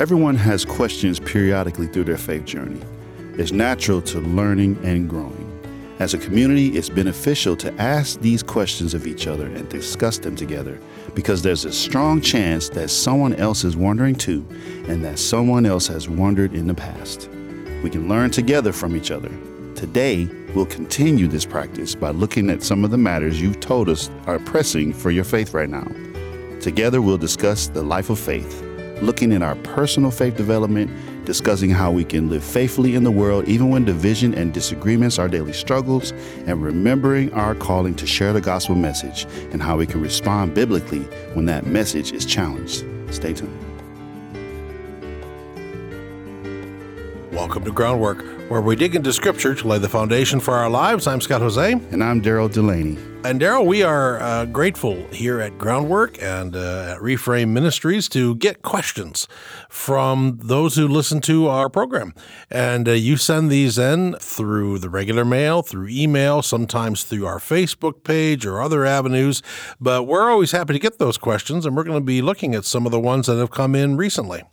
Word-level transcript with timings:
Everyone 0.00 0.34
has 0.36 0.64
questions 0.64 1.20
periodically 1.20 1.86
through 1.86 2.04
their 2.04 2.16
faith 2.16 2.46
journey. 2.46 2.80
It's 3.34 3.52
natural 3.52 4.00
to 4.00 4.20
learning 4.20 4.78
and 4.82 5.06
growing. 5.06 5.46
As 5.98 6.14
a 6.14 6.18
community, 6.18 6.68
it's 6.68 6.88
beneficial 6.88 7.54
to 7.56 7.70
ask 7.74 8.18
these 8.18 8.42
questions 8.42 8.94
of 8.94 9.06
each 9.06 9.26
other 9.26 9.44
and 9.44 9.68
discuss 9.68 10.16
them 10.16 10.36
together 10.36 10.80
because 11.14 11.42
there's 11.42 11.66
a 11.66 11.72
strong 11.72 12.22
chance 12.22 12.70
that 12.70 12.88
someone 12.88 13.34
else 13.34 13.62
is 13.62 13.76
wondering 13.76 14.14
too 14.14 14.42
and 14.88 15.04
that 15.04 15.18
someone 15.18 15.66
else 15.66 15.86
has 15.88 16.08
wondered 16.08 16.54
in 16.54 16.66
the 16.66 16.72
past. 16.72 17.28
We 17.82 17.90
can 17.90 18.08
learn 18.08 18.30
together 18.30 18.72
from 18.72 18.96
each 18.96 19.10
other. 19.10 19.30
Today, 19.74 20.30
we'll 20.54 20.64
continue 20.64 21.28
this 21.28 21.44
practice 21.44 21.94
by 21.94 22.08
looking 22.08 22.48
at 22.48 22.62
some 22.62 22.86
of 22.86 22.90
the 22.90 22.96
matters 22.96 23.38
you've 23.38 23.60
told 23.60 23.90
us 23.90 24.08
are 24.26 24.38
pressing 24.38 24.94
for 24.94 25.10
your 25.10 25.24
faith 25.24 25.52
right 25.52 25.68
now. 25.68 25.86
Together, 26.58 27.02
we'll 27.02 27.18
discuss 27.18 27.68
the 27.68 27.82
life 27.82 28.08
of 28.08 28.18
faith, 28.18 28.62
looking 29.02 29.32
at 29.32 29.42
our 29.42 29.54
personal 29.56 30.10
faith 30.10 30.36
development 30.36 30.90
discussing 31.24 31.70
how 31.70 31.92
we 31.92 32.04
can 32.04 32.28
live 32.28 32.42
faithfully 32.42 32.94
in 32.94 33.04
the 33.04 33.10
world 33.10 33.46
even 33.46 33.70
when 33.70 33.84
division 33.84 34.34
and 34.34 34.52
disagreements 34.52 35.18
are 35.18 35.28
daily 35.28 35.52
struggles, 35.52 36.12
and 36.46 36.62
remembering 36.62 37.32
our 37.34 37.54
calling 37.54 37.94
to 37.94 38.06
share 38.06 38.32
the 38.32 38.40
gospel 38.40 38.74
message 38.74 39.26
and 39.52 39.62
how 39.62 39.76
we 39.76 39.86
can 39.86 40.00
respond 40.00 40.54
biblically 40.54 41.02
when 41.34 41.44
that 41.46 41.66
message 41.66 42.12
is 42.12 42.24
challenged. 42.26 42.84
Stay 43.14 43.32
tuned. 43.32 43.56
Welcome 47.32 47.64
to 47.64 47.70
Groundwork, 47.70 48.50
where 48.50 48.60
we 48.60 48.76
dig 48.76 48.96
into 48.96 49.12
Scripture 49.12 49.54
to 49.54 49.68
lay 49.68 49.78
the 49.78 49.88
foundation 49.88 50.40
for 50.40 50.54
our 50.54 50.68
lives. 50.68 51.06
I'm 51.06 51.20
Scott 51.20 51.40
Hoezee. 51.40 51.92
And 51.92 52.02
I'm 52.02 52.20
Daryl 52.20 52.52
Delaney. 52.52 52.98
And 53.22 53.38
Daryl, 53.38 53.66
we 53.66 53.82
are 53.82 54.18
uh, 54.18 54.46
grateful 54.46 55.06
here 55.08 55.42
at 55.42 55.58
Groundwork 55.58 56.20
and 56.22 56.56
uh, 56.56 56.94
at 56.94 57.02
Reframe 57.02 57.50
Ministries 57.50 58.08
to 58.08 58.34
get 58.36 58.62
questions 58.62 59.28
from 59.68 60.38
those 60.42 60.76
who 60.76 60.88
listen 60.88 61.20
to 61.22 61.46
our 61.46 61.68
program. 61.68 62.14
And 62.50 62.88
uh, 62.88 62.92
you 62.92 63.18
send 63.18 63.50
these 63.50 63.76
in 63.76 64.14
through 64.14 64.78
the 64.78 64.88
regular 64.88 65.26
mail, 65.26 65.60
through 65.60 65.88
email, 65.88 66.40
sometimes 66.40 67.04
through 67.04 67.26
our 67.26 67.38
Facebook 67.38 68.04
page 68.04 68.46
or 68.46 68.62
other 68.62 68.86
avenues. 68.86 69.42
But 69.78 70.04
we're 70.04 70.30
always 70.30 70.52
happy 70.52 70.72
to 70.72 70.78
get 70.78 70.98
those 70.98 71.18
questions, 71.18 71.66
and 71.66 71.76
we're 71.76 71.84
going 71.84 72.00
to 72.00 72.04
be 72.04 72.22
looking 72.22 72.54
at 72.54 72.64
some 72.64 72.86
of 72.86 72.90
the 72.90 72.98
ones 72.98 73.26
that 73.26 73.36
have 73.36 73.50
come 73.50 73.74
in 73.74 73.98
recently. 73.98 74.44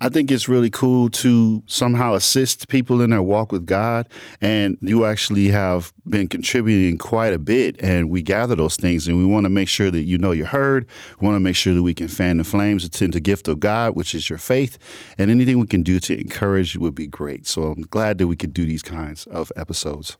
I 0.00 0.08
think 0.08 0.30
it's 0.30 0.48
really 0.48 0.70
cool 0.70 1.08
to 1.10 1.62
somehow 1.66 2.14
assist 2.14 2.68
people 2.68 3.00
in 3.00 3.10
their 3.10 3.22
walk 3.22 3.52
with 3.52 3.66
God. 3.66 4.08
And 4.40 4.78
you 4.80 5.04
actually 5.04 5.48
have 5.48 5.92
been 6.08 6.28
contributing 6.28 6.98
quite 6.98 7.32
a 7.32 7.38
bit. 7.38 7.76
And 7.80 8.10
we 8.10 8.22
gather 8.22 8.54
those 8.54 8.76
things 8.76 9.08
and 9.08 9.16
we 9.16 9.24
want 9.24 9.44
to 9.44 9.50
make 9.50 9.68
sure 9.68 9.90
that 9.90 10.02
you 10.02 10.18
know 10.18 10.32
you're 10.32 10.46
heard. 10.46 10.86
We 11.20 11.26
want 11.26 11.36
to 11.36 11.40
make 11.40 11.56
sure 11.56 11.74
that 11.74 11.82
we 11.82 11.94
can 11.94 12.08
fan 12.08 12.38
the 12.38 12.44
flames, 12.44 12.84
attend 12.84 13.14
the 13.14 13.20
gift 13.20 13.48
of 13.48 13.60
God, 13.60 13.94
which 13.96 14.14
is 14.14 14.28
your 14.28 14.38
faith. 14.38 14.78
And 15.18 15.30
anything 15.30 15.58
we 15.58 15.66
can 15.66 15.82
do 15.82 15.98
to 16.00 16.18
encourage 16.18 16.76
would 16.76 16.94
be 16.94 17.06
great. 17.06 17.46
So 17.46 17.72
I'm 17.72 17.82
glad 17.82 18.18
that 18.18 18.26
we 18.26 18.36
could 18.36 18.52
do 18.52 18.64
these 18.66 18.82
kinds 18.82 19.26
of 19.26 19.50
episodes. 19.56 20.16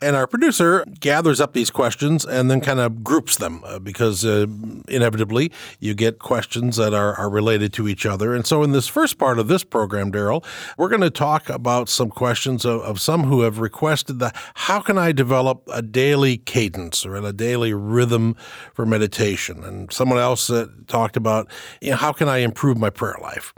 And 0.00 0.14
our 0.14 0.28
producer 0.28 0.84
gathers 1.00 1.40
up 1.40 1.54
these 1.54 1.70
questions 1.70 2.24
and 2.24 2.48
then 2.48 2.60
kind 2.60 2.78
of 2.78 3.02
groups 3.02 3.36
them 3.36 3.62
uh, 3.64 3.80
because 3.80 4.24
uh, 4.24 4.46
inevitably 4.86 5.50
you 5.80 5.94
get 5.94 6.20
questions 6.20 6.76
that 6.76 6.94
are, 6.94 7.14
are 7.14 7.28
related 7.28 7.72
to 7.74 7.88
each 7.88 8.06
other. 8.06 8.32
And 8.32 8.46
so 8.46 8.62
in 8.62 8.72
this 8.72 8.86
first 8.86 9.07
part 9.14 9.38
of 9.38 9.48
this 9.48 9.64
program, 9.64 10.12
Daryl, 10.12 10.44
we're 10.76 10.88
going 10.88 11.00
to 11.02 11.10
talk 11.10 11.48
about 11.48 11.88
some 11.88 12.10
questions 12.10 12.64
of, 12.64 12.80
of 12.82 13.00
some 13.00 13.24
who 13.24 13.42
have 13.42 13.58
requested 13.58 14.18
the 14.18 14.32
how 14.54 14.80
can 14.80 14.98
I 14.98 15.12
develop 15.12 15.62
a 15.72 15.82
daily 15.82 16.38
cadence 16.38 17.06
or 17.06 17.16
a 17.16 17.32
daily 17.32 17.72
rhythm 17.72 18.36
for 18.74 18.84
meditation? 18.84 19.64
And 19.64 19.92
someone 19.92 20.18
else 20.18 20.50
uh, 20.50 20.66
talked 20.86 21.16
about 21.16 21.50
you 21.80 21.90
know, 21.90 21.96
how 21.96 22.12
can 22.12 22.28
I 22.28 22.38
improve 22.38 22.78
my 22.78 22.90
prayer 22.90 23.16
life? 23.20 23.54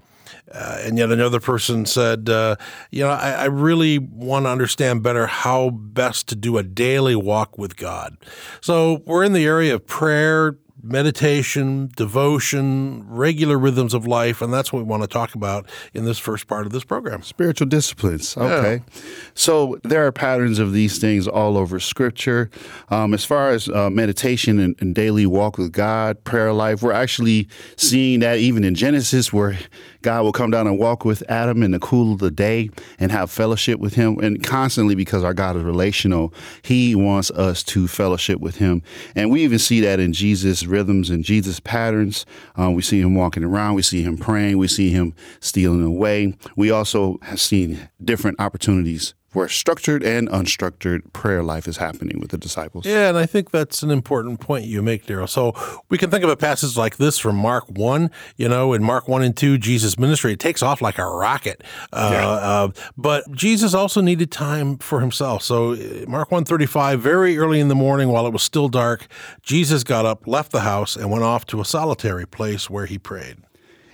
Uh, 0.52 0.78
and 0.82 0.98
yet 0.98 1.10
another 1.12 1.38
person 1.38 1.86
said, 1.86 2.28
uh, 2.28 2.56
you 2.90 3.02
know, 3.02 3.10
I, 3.10 3.30
I 3.30 3.44
really 3.44 3.98
want 3.98 4.46
to 4.46 4.50
understand 4.50 5.02
better 5.02 5.26
how 5.26 5.70
best 5.70 6.28
to 6.28 6.36
do 6.36 6.58
a 6.58 6.62
daily 6.62 7.14
walk 7.14 7.56
with 7.56 7.76
God. 7.76 8.16
So 8.60 9.02
we're 9.06 9.22
in 9.22 9.32
the 9.32 9.44
area 9.44 9.74
of 9.74 9.86
prayer, 9.86 10.58
meditation, 10.82 11.90
devotion, 11.96 13.04
regular 13.08 13.58
rhythms 13.58 13.94
of 13.94 14.06
life, 14.06 14.42
and 14.42 14.52
that's 14.52 14.72
what 14.72 14.80
we 14.80 14.84
want 14.84 15.02
to 15.02 15.08
talk 15.08 15.34
about 15.34 15.68
in 15.94 16.04
this 16.04 16.18
first 16.18 16.46
part 16.46 16.66
of 16.66 16.72
this 16.72 16.84
program. 16.84 17.22
Spiritual 17.22 17.66
disciplines. 17.66 18.36
Okay. 18.36 18.82
Yeah. 18.84 19.02
So 19.34 19.78
there 19.84 20.06
are 20.06 20.12
patterns 20.12 20.58
of 20.58 20.72
these 20.72 20.98
things 20.98 21.26
all 21.28 21.56
over 21.56 21.80
Scripture. 21.80 22.50
Um, 22.90 23.14
as 23.14 23.24
far 23.24 23.50
as 23.50 23.68
uh, 23.68 23.90
meditation 23.90 24.58
and, 24.58 24.76
and 24.80 24.94
daily 24.94 25.26
walk 25.26 25.58
with 25.58 25.72
God, 25.72 26.22
prayer 26.24 26.52
life, 26.52 26.82
we're 26.82 26.92
actually 26.92 27.48
seeing 27.76 28.20
that 28.20 28.38
even 28.38 28.64
in 28.64 28.74
Genesis, 28.74 29.32
where 29.32 29.58
God 30.02 30.22
will 30.22 30.32
come 30.32 30.50
down 30.50 30.66
and 30.66 30.78
walk 30.78 31.04
with 31.04 31.22
Adam 31.28 31.62
in 31.62 31.70
the 31.70 31.78
cool 31.78 32.12
of 32.12 32.18
the 32.18 32.30
day 32.30 32.70
and 32.98 33.12
have 33.12 33.30
fellowship 33.30 33.78
with 33.80 33.94
him. 33.94 34.18
And 34.20 34.42
constantly, 34.42 34.94
because 34.94 35.24
our 35.24 35.34
God 35.34 35.56
is 35.56 35.62
relational, 35.62 36.32
he 36.62 36.94
wants 36.94 37.30
us 37.32 37.62
to 37.64 37.86
fellowship 37.86 38.40
with 38.40 38.56
him. 38.56 38.82
And 39.14 39.30
we 39.30 39.42
even 39.42 39.58
see 39.58 39.80
that 39.80 40.00
in 40.00 40.12
Jesus' 40.12 40.64
rhythms 40.64 41.10
and 41.10 41.24
Jesus' 41.24 41.60
patterns. 41.60 42.24
Um, 42.56 42.74
we 42.74 42.82
see 42.82 43.00
him 43.00 43.14
walking 43.14 43.44
around, 43.44 43.74
we 43.74 43.82
see 43.82 44.02
him 44.02 44.16
praying, 44.16 44.58
we 44.58 44.68
see 44.68 44.90
him 44.90 45.14
stealing 45.40 45.84
away. 45.84 46.36
We 46.56 46.70
also 46.70 47.18
have 47.22 47.40
seen 47.40 47.88
different 48.02 48.40
opportunities 48.40 49.14
where 49.32 49.48
structured 49.48 50.02
and 50.02 50.28
unstructured 50.28 51.12
prayer 51.12 51.42
life 51.42 51.68
is 51.68 51.76
happening 51.76 52.18
with 52.18 52.30
the 52.30 52.38
disciples. 52.38 52.84
Yeah, 52.84 53.08
and 53.08 53.16
I 53.16 53.26
think 53.26 53.50
that's 53.50 53.82
an 53.82 53.90
important 53.90 54.40
point 54.40 54.64
you 54.64 54.82
make, 54.82 55.06
Daryl. 55.06 55.28
So 55.28 55.54
we 55.88 55.98
can 55.98 56.10
think 56.10 56.24
of 56.24 56.30
a 56.30 56.36
passage 56.36 56.76
like 56.76 56.96
this 56.96 57.18
from 57.18 57.36
Mark 57.36 57.64
1. 57.68 58.10
You 58.36 58.48
know, 58.48 58.72
in 58.72 58.82
Mark 58.82 59.06
1 59.06 59.22
and 59.22 59.36
2, 59.36 59.58
Jesus' 59.58 59.98
ministry, 59.98 60.32
it 60.32 60.40
takes 60.40 60.62
off 60.62 60.82
like 60.82 60.98
a 60.98 61.06
rocket. 61.06 61.62
Uh, 61.92 62.10
yeah. 62.12 62.28
uh, 62.28 62.68
but 62.96 63.30
Jesus 63.32 63.72
also 63.72 64.00
needed 64.00 64.32
time 64.32 64.78
for 64.78 65.00
himself. 65.00 65.44
So 65.44 65.74
uh, 65.74 66.06
Mark 66.08 66.32
135, 66.32 67.00
very 67.00 67.38
early 67.38 67.60
in 67.60 67.68
the 67.68 67.76
morning 67.76 68.08
while 68.08 68.26
it 68.26 68.32
was 68.32 68.42
still 68.42 68.68
dark, 68.68 69.06
Jesus 69.42 69.84
got 69.84 70.04
up, 70.04 70.26
left 70.26 70.50
the 70.50 70.60
house, 70.60 70.96
and 70.96 71.08
went 71.10 71.22
off 71.22 71.46
to 71.46 71.60
a 71.60 71.64
solitary 71.64 72.26
place 72.26 72.68
where 72.68 72.86
he 72.86 72.98
prayed. 72.98 73.36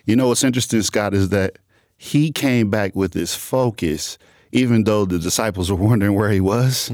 You 0.06 0.16
know 0.16 0.28
what's 0.28 0.44
interesting, 0.44 0.80
Scott, 0.80 1.12
is 1.12 1.28
that 1.28 1.58
he 1.98 2.32
came 2.32 2.70
back 2.70 2.96
with 2.96 3.12
this 3.12 3.34
focus– 3.34 4.16
even 4.52 4.84
though 4.84 5.04
the 5.04 5.18
disciples 5.18 5.70
were 5.70 5.76
wondering 5.88 6.14
where 6.14 6.30
he 6.30 6.40
was. 6.40 6.90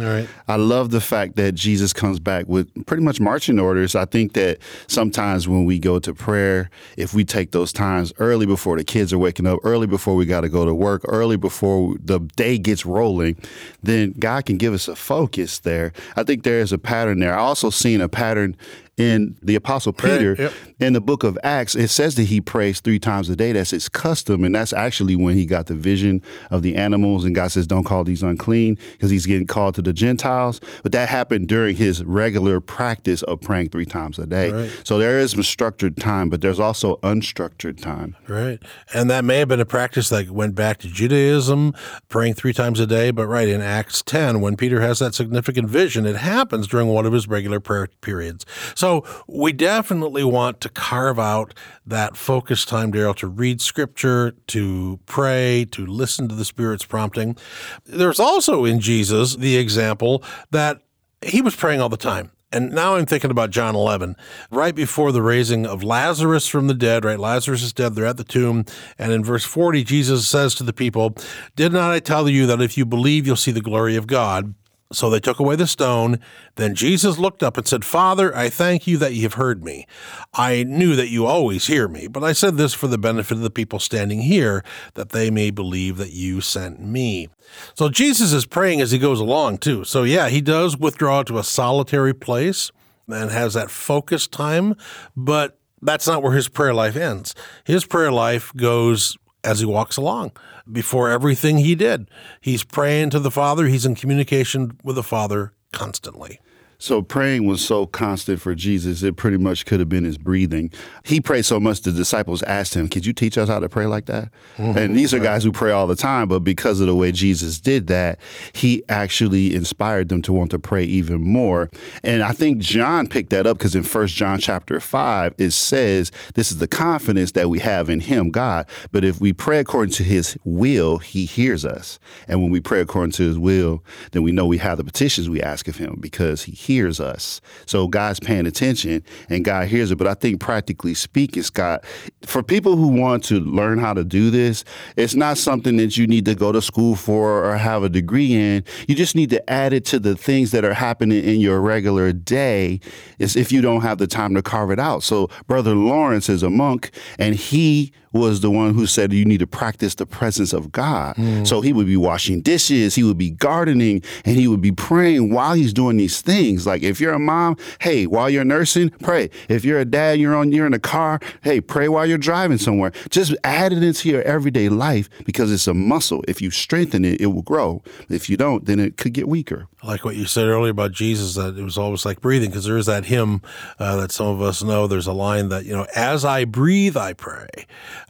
I 0.49 0.57
love 0.57 0.91
the 0.91 1.01
fact 1.01 1.37
that 1.37 1.55
Jesus 1.55 1.93
comes 1.93 2.19
back 2.21 2.47
with 2.47 2.87
pretty 2.87 3.03
much 3.03 3.21
marching 3.21 3.59
orders. 3.59 3.95
I 3.95 4.05
think 4.05 4.33
that 4.35 4.59
sometimes 4.87 5.49
when 5.49 5.65
we 5.65 5.79
go 5.79 5.99
to 5.99 6.15
prayer, 6.15 6.71
if 6.97 7.15
we 7.15 7.25
take 7.25 7.53
those 7.53 7.73
times 7.73 8.13
early 8.19 8.47
before 8.47 8.77
the 8.77 8.85
kids 8.85 9.13
are 9.13 9.19
waking 9.19 9.47
up, 9.47 9.61
early 9.65 9.87
before 9.87 10.15
we 10.17 10.27
got 10.27 10.43
to 10.43 10.49
go 10.49 10.65
to 10.65 10.75
work, 10.75 11.03
early 11.07 11.37
before 11.37 11.97
the 12.03 12.21
day 12.37 12.59
gets 12.59 12.85
rolling, 12.85 13.37
then 13.83 14.13
God 14.19 14.47
can 14.47 14.57
give 14.57 14.75
us 14.75 14.89
a 14.89 14.97
focus 14.97 15.61
there. 15.61 15.93
I 16.17 16.23
think 16.23 16.43
there 16.43 16.61
is 16.61 16.73
a 16.73 16.79
pattern 16.79 17.21
there. 17.21 17.35
I 17.35 17.41
also 17.41 17.71
seen 17.71 18.01
a 18.01 18.09
pattern 18.09 18.57
in 19.03 19.37
the 19.43 19.55
Apostle 19.55 19.93
Peter 19.93 20.37
yep. 20.39 20.53
in 20.79 20.93
the 20.93 21.01
book 21.01 21.25
of 21.25 21.39
Acts, 21.43 21.75
it 21.75 21.89
says 21.89 22.15
that 22.15 22.25
he 22.25 22.41
prays 22.41 22.81
three 22.81 22.99
times 22.99 23.29
a 23.29 23.37
day. 23.37 23.53
That's 23.53 23.71
his 23.71 23.89
custom. 23.89 24.45
And 24.45 24.55
that's 24.55 24.73
actually 24.73 25.17
when 25.17 25.35
he 25.35 25.45
got 25.45 25.67
the 25.67 25.75
vision 25.75 26.23
of 26.51 26.63
the 26.63 26.77
animals. 26.77 27.25
And 27.25 27.35
God 27.35 27.51
says, 27.51 27.67
don't 27.67 27.85
call 27.85 28.05
these 28.05 28.23
unclean 28.23 28.79
because 28.93 29.11
he's 29.11 29.27
getting 29.27 29.47
called 29.47 29.75
to 29.77 29.83
the 29.83 29.93
Gentiles. 29.93 30.61
But 30.83 30.93
that 30.93 31.09
happened 31.09 31.49
during 31.49 31.77
his 31.77 32.05
regular 32.05 32.61
practice 32.61 33.23
of 33.23 33.41
praying 33.41 33.71
three 33.71 33.87
times 33.87 34.19
a 34.19 34.27
day. 34.27 34.53
Right. 34.53 34.81
So 34.85 34.99
there 34.99 35.19
is 35.19 35.35
structured 35.47 35.97
time, 35.97 36.29
but 36.29 36.41
there's 36.41 36.61
also 36.61 36.97
unstructured 36.97 37.81
time. 37.81 38.17
Right. 38.29 38.61
And 38.95 39.11
that 39.11 39.25
may 39.25 39.39
have 39.39 39.49
been 39.49 39.61
a 39.61 39.67
practice 39.67 40.09
that 40.11 40.31
went 40.31 40.55
back 40.55 40.79
to 40.79 40.89
Judaism, 40.89 41.75
praying 42.09 42.35
three 42.35 42.53
times 42.53 42.79
a 42.79 42.87
day. 42.87 43.11
But 43.11 43.27
right 43.27 43.49
in 43.49 43.61
Acts 43.61 44.03
10, 44.03 44.41
when 44.41 44.57
Peter 44.57 44.81
has 44.81 45.01
that 45.01 45.15
significant 45.15 45.69
vision, 45.69 46.07
it 46.07 46.17
happens 46.17 46.69
during 46.69 46.89
one 46.89 47.07
of 47.07 47.13
his 47.13 47.27
regular 47.27 47.59
prayer 47.59 47.89
periods. 48.01 48.45
So 48.75 48.92
we 49.27 49.53
definitely 49.53 50.25
want 50.25 50.61
to 50.61 50.69
carve 50.69 51.19
out 51.19 51.55
that 51.87 52.17
focus 52.17 52.65
time, 52.65 52.93
Daryl, 52.93 53.17
to 53.17 53.27
read 53.27 53.61
scripture, 53.61 54.35
to 54.49 55.01
pray, 55.07 55.67
to 55.73 55.87
listen 55.87 56.29
to 56.29 56.35
the 56.35 56.45
Spirit's 56.45 56.85
prompting. 56.85 57.37
There's 57.85 58.21
also 58.21 58.65
in 58.65 58.81
Jesus 58.81 59.37
the 59.37 59.57
example 59.57 60.23
that 60.51 60.83
he 61.25 61.41
was 61.41 61.57
praying 61.57 61.81
all 61.81 61.89
the 61.89 61.97
time. 61.97 62.31
And 62.53 62.71
now 62.71 62.97
I'm 62.97 63.07
thinking 63.07 63.31
about 63.31 63.51
John 63.51 63.75
11, 63.75 64.15
right 64.51 64.75
before 64.75 65.11
the 65.11 65.23
raising 65.23 65.65
of 65.65 65.83
Lazarus 65.83 66.47
from 66.47 66.67
the 66.67 66.75
dead, 66.75 67.03
right? 67.05 67.19
Lazarus 67.19 67.63
is 67.63 67.73
dead. 67.73 67.95
They're 67.95 68.05
at 68.05 68.19
the 68.19 68.25
tomb. 68.25 68.67
And 68.99 69.11
in 69.11 69.25
verse 69.25 69.45
40, 69.45 69.85
Jesus 69.85 70.29
says 70.29 70.55
to 70.57 70.63
the 70.63 70.75
people, 70.75 71.17
Did 71.57 71.73
not 71.73 71.93
I 71.93 71.99
tell 71.99 72.29
you 72.29 72.47
that 72.47 72.61
if 72.61 72.77
you 72.77 72.85
believe, 72.85 73.27
you'll 73.27 73.37
see 73.37 73.53
the 73.53 73.63
glory 73.63 73.97
of 73.97 74.07
God? 74.07 74.55
So 74.93 75.11
they 75.11 75.21
took 75.21 75.39
away 75.39 75.57
the 75.57 75.67
stone. 75.67 76.19
Then 76.57 76.75
Jesus 76.75 77.19
looked 77.19 77.43
up 77.43 77.57
and 77.57 77.67
said, 77.67 77.85
Father, 77.85 78.35
I 78.37 78.49
thank 78.49 78.87
you 78.87 78.97
that 78.99 79.15
you 79.15 79.23
have 79.23 79.35
heard 79.35 79.65
me. 79.65 79.87
I 80.35 80.65
knew 80.65 80.95
that 80.97 81.09
you 81.09 81.27
always 81.27 81.67
hear 81.67 81.89
me, 81.89 82.07
but 82.07 82.23
I 82.23 82.33
said 82.33 82.57
this 82.57 82.75
for 82.75 82.87
the 82.87 82.99
benefit 82.99 83.37
of 83.37 83.43
the 83.43 83.51
people 83.51 83.79
standing 83.79 84.23
here, 84.23 84.65
that 84.95 85.11
they 85.11 85.31
may 85.31 85.51
believe 85.51 85.97
that 85.97 86.13
you 86.13 86.41
sent 86.41 86.81
me. 86.81 87.29
So 87.75 87.89
Jesus 87.89 88.33
is 88.33 88.47
praying 88.47 88.81
as 88.81 88.91
he 88.91 88.99
goes 88.99 89.21
along, 89.21 89.59
too. 89.59 89.85
So, 89.85 90.03
yeah, 90.05 90.29
he 90.29 90.41
does 90.41 90.77
withdraw 90.77 91.23
to 91.25 91.39
a 91.39 91.45
solitary 91.45 92.15
place 92.15 92.71
and 93.09 93.31
has 93.31 93.55
that 93.55 93.71
focused 93.71 94.33
time, 94.33 94.75
but 95.17 95.59
that's 95.83 96.07
not 96.07 96.23
where 96.23 96.33
his 96.33 96.49
prayer 96.49 96.73
life 96.73 96.97
ends. 96.97 97.35
His 97.65 97.85
prayer 97.85 98.13
life 98.13 98.53
goes 98.57 99.17
as 99.45 99.61
he 99.61 99.67
walks 99.67 99.97
along 99.97 100.33
before 100.71 101.11
everything 101.11 101.59
he 101.59 101.75
did. 101.75 102.09
He's 102.41 102.65
praying 102.65 103.11
to 103.11 103.21
the 103.21 103.31
Father, 103.31 103.67
he's 103.67 103.87
in 103.87 103.95
communication 103.95 104.79
with 104.83 104.97
the 104.97 105.03
Father 105.03 105.53
constantly. 105.73 106.41
So 106.83 107.01
praying 107.01 107.47
was 107.47 107.65
so 107.65 107.87
constant 107.87 108.41
for 108.41 108.57
Jesus, 108.57 109.05
it 109.05 109.15
pretty 109.15 109.37
much 109.37 109.67
could 109.67 109.79
have 109.79 109.89
been 109.89 110.03
his 110.03 110.19
breathing. 110.19 110.73
He 111.05 111.21
prayed 111.21 111.45
so 111.45 111.61
much 111.61 111.83
the 111.83 111.93
disciples 111.93 112.43
asked 112.43 112.75
him, 112.75 112.89
Could 112.89 113.07
you 113.07 113.13
teach 113.13 113.39
us 113.39 113.49
how 113.49 113.61
to 113.61 113.69
pray 113.69 113.87
like 113.87 114.07
that? 114.07 114.31
Mm-hmm. 114.57 114.77
And 114.77 114.97
these 114.97 115.15
are 115.15 115.21
guys 115.21 115.45
who 115.45 115.53
pray 115.53 115.71
all 115.71 115.87
the 115.87 115.95
time, 115.95 116.27
but 116.27 116.41
because 116.41 116.81
of 116.81 116.89
the 116.89 116.97
way 116.97 117.13
Jesus 117.13 117.61
did 117.61 117.87
that, 117.87 118.19
he 118.53 118.83
actually 118.89 119.55
inspired 119.55 120.09
them 120.09 120.23
to 120.23 120.33
want 120.33 120.51
to 120.51 120.59
pray 120.59 120.83
even 120.83 121.21
more. 121.21 121.71
And 122.03 122.21
I 122.21 122.33
think 122.33 122.59
John 122.59 123.07
picked 123.07 123.31
that 123.31 123.47
up 123.47 123.59
because 123.59 123.77
in 123.77 123.85
First 123.85 124.17
John 124.17 124.41
chapter 124.41 124.81
5, 124.81 125.37
it 125.39 125.53
says, 125.53 126.11
This 126.35 126.51
is 126.51 126.59
the 126.59 126.67
confidence 126.67 127.31
that 127.33 127.49
we 127.49 127.61
have 127.61 127.91
in 127.91 128.01
him, 128.01 128.33
God. 128.33 128.67
But 128.91 129.05
if 129.05 129.21
we 129.21 129.33
pray 129.33 129.61
according 129.61 129.95
to 129.95 130.03
his 130.03 130.37
will, 130.43 130.99
he 130.99 131.27
hears 131.27 131.65
us. 131.65 132.01
And 132.27 132.43
when 132.43 132.51
we 132.51 132.59
pray 132.59 132.81
according 132.81 133.13
to 133.13 133.23
his 133.23 133.39
will, 133.39 133.85
then 134.11 134.25
we 134.25 134.33
know 134.33 134.47
we 134.47 134.59
have 134.59 134.79
the 134.79 134.85
petitions 134.85 135.31
we 135.31 135.41
ask 135.41 135.69
of 135.69 135.77
him 135.77 135.99
because 136.01 136.43
he 136.43 136.51
hears 136.51 136.72
us. 136.81 137.41
So 137.67 137.87
God's 137.89 138.21
paying 138.21 138.47
attention 138.47 139.03
and 139.29 139.45
God 139.45 139.69
hears 139.69 139.91
it. 139.91 139.97
But 139.97 140.07
I 140.07 140.15
think 140.15 140.41
practically 140.41 140.95
speaking, 140.95 141.43
Scott, 141.43 141.85
for 142.23 142.43
people 142.43 142.77
who 142.77 142.89
want 142.89 143.25
to 143.25 143.41
learn 143.41 143.79
how 143.79 143.93
to 143.95 144.05
do 144.05 144.31
this, 144.31 144.65
it's 144.97 145.15
not 145.15 145.39
something 145.39 145.77
that 145.77 145.97
you 145.97 146.07
need 146.07 146.25
to 146.27 146.35
go 146.35 146.53
to 146.53 146.63
school 146.63 146.97
for 146.97 147.45
or 147.45 147.57
have 147.57 147.83
a 147.83 147.89
degree 147.89 148.35
in. 148.35 148.65
You 148.89 148.95
just 148.95 149.15
need 149.15 149.31
to 149.31 149.51
add 149.51 149.73
it 149.73 149.85
to 149.87 149.99
the 149.99 150.17
things 150.17 150.51
that 150.53 150.65
are 150.65 150.75
happening 150.75 151.23
in 151.23 151.41
your 151.41 151.61
regular 151.61 152.13
day 152.13 152.81
is 153.19 153.37
if 153.37 153.53
you 153.53 153.61
don't 153.61 153.83
have 153.83 153.99
the 153.99 154.07
time 154.07 154.35
to 154.35 154.43
carve 154.43 154.71
it 154.71 154.79
out. 154.79 155.03
So 155.03 155.29
Brother 155.47 155.75
Lawrence 155.75 156.29
is 156.29 156.43
a 156.43 156.51
monk 156.51 156.91
and 157.19 157.35
he 157.35 157.93
was 158.13 158.41
the 158.41 158.51
one 158.51 158.75
who 158.75 158.87
said 158.87 159.13
you 159.13 159.25
need 159.25 159.39
to 159.39 159.47
practice 159.47 159.95
the 159.95 160.07
presence 160.07 160.53
of 160.53 160.73
God. 160.73 161.17
Mm. 161.17 161.47
So 161.47 161.61
he 161.61 161.73
would 161.73 161.87
be 161.87 161.97
washing 161.97 162.41
dishes, 162.41 162.95
he 162.95 163.03
would 163.03 163.19
be 163.19 163.31
gardening, 163.31 164.03
and 164.25 164.37
he 164.37 164.49
would 164.49 164.61
be 164.61 164.73
praying 164.73 165.33
while 165.33 165.55
he's 165.55 165.73
doing 165.73 165.97
these 165.97 166.21
things. 166.21 166.67
Like 166.67 166.83
if 166.83 167.01
you're 167.01 167.15
a 167.15 167.19
mom, 167.19 167.57
hey, 167.81 168.07
while 168.07 168.29
you're 168.29 168.45
nursing, 168.45 168.91
pray. 168.91 169.31
If 169.49 169.65
you're 169.65 169.81
a 169.81 169.85
dad, 169.85 170.19
you're 170.21 170.35
on 170.35 170.53
you're 170.53 170.67
in 170.67 170.75
a 170.75 170.79
car, 170.79 171.21
hey, 171.43 171.61
pray 171.61 171.89
while 171.89 172.07
you're 172.07 172.19
driving 172.19 172.59
somewhere. 172.59 172.93
Just 173.11 173.35
add 173.45 173.73
it 173.73 173.83
into 173.83 174.09
your 174.09 174.23
everyday 174.23 174.69
life 174.69 175.09
because 175.25 175.53
it's 175.53 175.67
a 175.67 175.75
muscle. 175.75 176.25
If 176.29 176.43
you 176.43 176.51
strengthen 176.51 177.05
it, 177.05 177.21
it 177.21 177.27
will 177.27 177.43
grow. 177.43 177.83
If 178.09 178.29
you 178.29 178.37
don't, 178.37 178.67
then 178.67 178.79
it 178.79 178.97
could 178.97 179.13
get 179.13 179.29
weaker. 179.29 179.69
Like 179.83 180.05
what 180.05 180.15
you 180.15 180.27
said 180.27 180.47
earlier 180.47 180.71
about 180.71 180.93
Jesus, 180.93 181.35
that 181.35 181.59
it 181.59 181.63
was 181.63 181.77
always 181.77 182.05
like 182.05 182.21
breathing, 182.21 182.51
because 182.51 182.65
there 182.65 182.77
is 182.77 182.87
that 182.87 183.07
hymn 183.07 183.43
uh, 183.79 183.97
that 183.97 184.13
some 184.13 184.27
of 184.27 184.41
us 184.41 184.63
know. 184.63 184.87
There's 184.87 185.09
a 185.09 185.13
line 185.13 185.49
that 185.49 185.65
you 185.65 185.73
know, 185.73 185.87
as 185.97 186.25
I 186.25 186.45
breathe, 186.45 186.97
I 186.97 187.15
pray. 187.15 187.49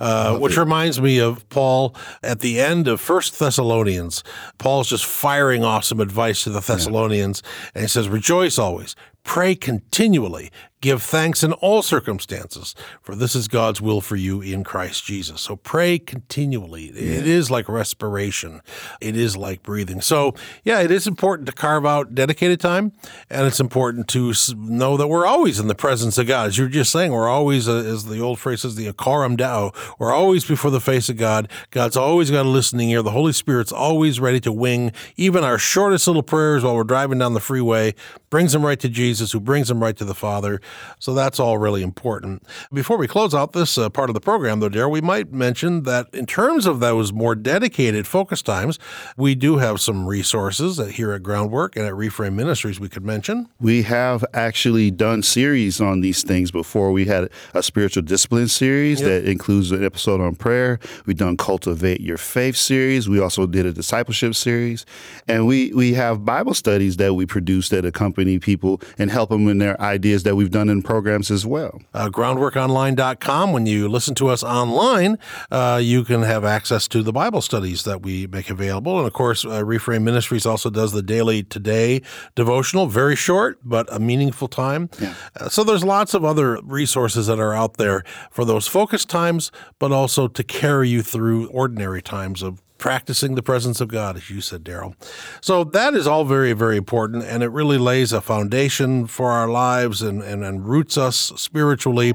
Uh, 0.00 0.38
which 0.38 0.56
reminds 0.56 1.00
me 1.00 1.18
of 1.18 1.48
Paul 1.48 1.94
at 2.22 2.40
the 2.40 2.60
end 2.60 2.88
of 2.88 3.00
First 3.00 3.38
Thessalonians. 3.38 4.22
Paul's 4.58 4.88
just 4.88 5.04
firing 5.04 5.64
off 5.64 5.84
some 5.84 6.00
advice 6.00 6.44
to 6.44 6.50
the 6.50 6.60
Thessalonians, 6.60 7.42
yeah. 7.44 7.70
and 7.74 7.82
he 7.82 7.88
says, 7.88 8.08
"Rejoice 8.08 8.58
always, 8.58 8.96
pray 9.24 9.54
continually, 9.54 10.50
Give 10.82 11.00
thanks 11.00 11.44
in 11.44 11.52
all 11.52 11.80
circumstances, 11.80 12.74
for 13.00 13.14
this 13.14 13.36
is 13.36 13.46
God's 13.46 13.80
will 13.80 14.00
for 14.00 14.16
you 14.16 14.40
in 14.40 14.64
Christ 14.64 15.04
Jesus. 15.04 15.40
So 15.40 15.54
pray 15.54 15.96
continually. 15.96 16.90
Yeah. 16.92 17.20
It 17.20 17.26
is 17.28 17.52
like 17.52 17.68
respiration, 17.68 18.60
it 19.00 19.16
is 19.16 19.36
like 19.36 19.62
breathing. 19.62 20.00
So, 20.00 20.34
yeah, 20.64 20.80
it 20.80 20.90
is 20.90 21.06
important 21.06 21.46
to 21.46 21.52
carve 21.52 21.86
out 21.86 22.16
dedicated 22.16 22.58
time, 22.58 22.90
and 23.30 23.46
it's 23.46 23.60
important 23.60 24.08
to 24.08 24.34
know 24.56 24.96
that 24.96 25.06
we're 25.06 25.24
always 25.24 25.60
in 25.60 25.68
the 25.68 25.76
presence 25.76 26.18
of 26.18 26.26
God. 26.26 26.48
As 26.48 26.58
you're 26.58 26.66
just 26.66 26.90
saying, 26.90 27.12
we're 27.12 27.28
always, 27.28 27.68
uh, 27.68 27.76
as 27.76 28.06
the 28.06 28.18
old 28.18 28.40
phrase 28.40 28.62
says, 28.62 28.74
the 28.74 28.92
coram 28.92 29.36
Deo, 29.36 29.70
we're 30.00 30.12
always 30.12 30.44
before 30.44 30.72
the 30.72 30.80
face 30.80 31.08
of 31.08 31.16
God. 31.16 31.48
God's 31.70 31.96
always 31.96 32.28
got 32.32 32.44
a 32.44 32.48
listening 32.48 32.90
ear. 32.90 33.02
The 33.02 33.12
Holy 33.12 33.32
Spirit's 33.32 33.70
always 33.72 34.18
ready 34.18 34.40
to 34.40 34.50
wing 34.50 34.90
even 35.16 35.44
our 35.44 35.58
shortest 35.58 36.08
little 36.08 36.24
prayers 36.24 36.64
while 36.64 36.74
we're 36.74 36.82
driving 36.82 37.20
down 37.20 37.34
the 37.34 37.40
freeway, 37.40 37.94
brings 38.30 38.52
them 38.52 38.66
right 38.66 38.80
to 38.80 38.88
Jesus, 38.88 39.30
who 39.30 39.38
brings 39.38 39.68
them 39.68 39.80
right 39.80 39.96
to 39.96 40.04
the 40.04 40.14
Father. 40.14 40.60
So 40.98 41.14
that's 41.14 41.40
all 41.40 41.58
really 41.58 41.82
important. 41.82 42.42
Before 42.72 42.96
we 42.96 43.08
close 43.08 43.34
out 43.34 43.52
this 43.52 43.76
uh, 43.78 43.88
part 43.90 44.10
of 44.10 44.14
the 44.14 44.20
program, 44.20 44.60
though, 44.60 44.68
Daryl, 44.68 44.90
we 44.90 45.00
might 45.00 45.32
mention 45.32 45.82
that 45.84 46.08
in 46.12 46.26
terms 46.26 46.66
of 46.66 46.80
those 46.80 47.12
more 47.12 47.34
dedicated 47.34 48.06
focus 48.06 48.42
times, 48.42 48.78
we 49.16 49.34
do 49.34 49.58
have 49.58 49.80
some 49.80 50.06
resources 50.06 50.76
that 50.76 50.92
here 50.92 51.12
at 51.12 51.22
Groundwork 51.22 51.76
and 51.76 51.86
at 51.86 51.94
Reframe 51.94 52.34
Ministries 52.34 52.78
we 52.78 52.88
could 52.88 53.04
mention. 53.04 53.48
We 53.60 53.82
have 53.82 54.24
actually 54.34 54.90
done 54.90 55.22
series 55.22 55.80
on 55.80 56.00
these 56.00 56.22
things 56.22 56.50
before. 56.50 56.92
We 56.92 57.06
had 57.06 57.30
a 57.54 57.62
spiritual 57.62 58.02
discipline 58.02 58.48
series 58.48 59.00
yep. 59.00 59.08
that 59.08 59.30
includes 59.30 59.72
an 59.72 59.84
episode 59.84 60.20
on 60.20 60.36
prayer. 60.36 60.78
We've 61.06 61.16
done 61.16 61.36
Cultivate 61.36 62.00
Your 62.00 62.18
Faith 62.18 62.56
series. 62.56 63.08
We 63.08 63.20
also 63.20 63.46
did 63.46 63.66
a 63.66 63.72
discipleship 63.72 64.34
series. 64.34 64.86
And 65.28 65.46
we, 65.46 65.72
we 65.72 65.94
have 65.94 66.24
Bible 66.24 66.54
studies 66.54 66.96
that 66.98 67.14
we 67.14 67.26
produce 67.26 67.68
that 67.70 67.84
accompany 67.84 68.38
people 68.38 68.80
and 68.98 69.10
help 69.10 69.30
them 69.30 69.48
in 69.48 69.58
their 69.58 69.80
ideas 69.80 70.22
that 70.24 70.36
we've 70.36 70.50
done 70.50 70.61
in 70.68 70.82
programs 70.82 71.30
as 71.30 71.46
well. 71.46 71.80
Uh, 71.94 72.08
groundworkonline.com. 72.08 73.52
When 73.52 73.66
you 73.66 73.88
listen 73.88 74.14
to 74.16 74.28
us 74.28 74.42
online, 74.42 75.18
uh, 75.50 75.80
you 75.82 76.04
can 76.04 76.22
have 76.22 76.44
access 76.44 76.88
to 76.88 77.02
the 77.02 77.12
Bible 77.12 77.40
studies 77.40 77.84
that 77.84 78.02
we 78.02 78.26
make 78.26 78.50
available. 78.50 78.98
And 78.98 79.06
of 79.06 79.12
course, 79.12 79.44
uh, 79.44 79.62
Reframe 79.62 80.02
Ministries 80.02 80.46
also 80.46 80.70
does 80.70 80.92
the 80.92 81.02
daily 81.02 81.42
Today 81.42 82.02
devotional, 82.34 82.86
very 82.86 83.16
short, 83.16 83.58
but 83.64 83.92
a 83.92 83.98
meaningful 83.98 84.48
time. 84.48 84.90
Yeah. 85.00 85.14
Uh, 85.38 85.48
so 85.48 85.64
there's 85.64 85.84
lots 85.84 86.14
of 86.14 86.24
other 86.24 86.58
resources 86.62 87.26
that 87.26 87.38
are 87.38 87.54
out 87.54 87.76
there 87.76 88.04
for 88.30 88.44
those 88.44 88.66
focus 88.66 89.04
times, 89.04 89.50
but 89.78 89.92
also 89.92 90.28
to 90.28 90.42
carry 90.42 90.88
you 90.88 91.02
through 91.02 91.48
ordinary 91.48 92.02
times 92.02 92.42
of 92.42 92.62
practicing 92.82 93.36
the 93.36 93.42
presence 93.44 93.80
of 93.80 93.86
God, 93.86 94.16
as 94.16 94.28
you 94.28 94.40
said, 94.40 94.64
Daryl. 94.64 94.96
So 95.40 95.62
that 95.62 95.94
is 95.94 96.04
all 96.04 96.24
very, 96.24 96.52
very 96.52 96.76
important, 96.76 97.22
and 97.22 97.44
it 97.44 97.46
really 97.50 97.78
lays 97.78 98.12
a 98.12 98.20
foundation 98.20 99.06
for 99.06 99.30
our 99.30 99.46
lives 99.46 100.02
and, 100.02 100.20
and, 100.20 100.42
and 100.42 100.66
roots 100.66 100.98
us 100.98 101.32
spiritually. 101.36 102.12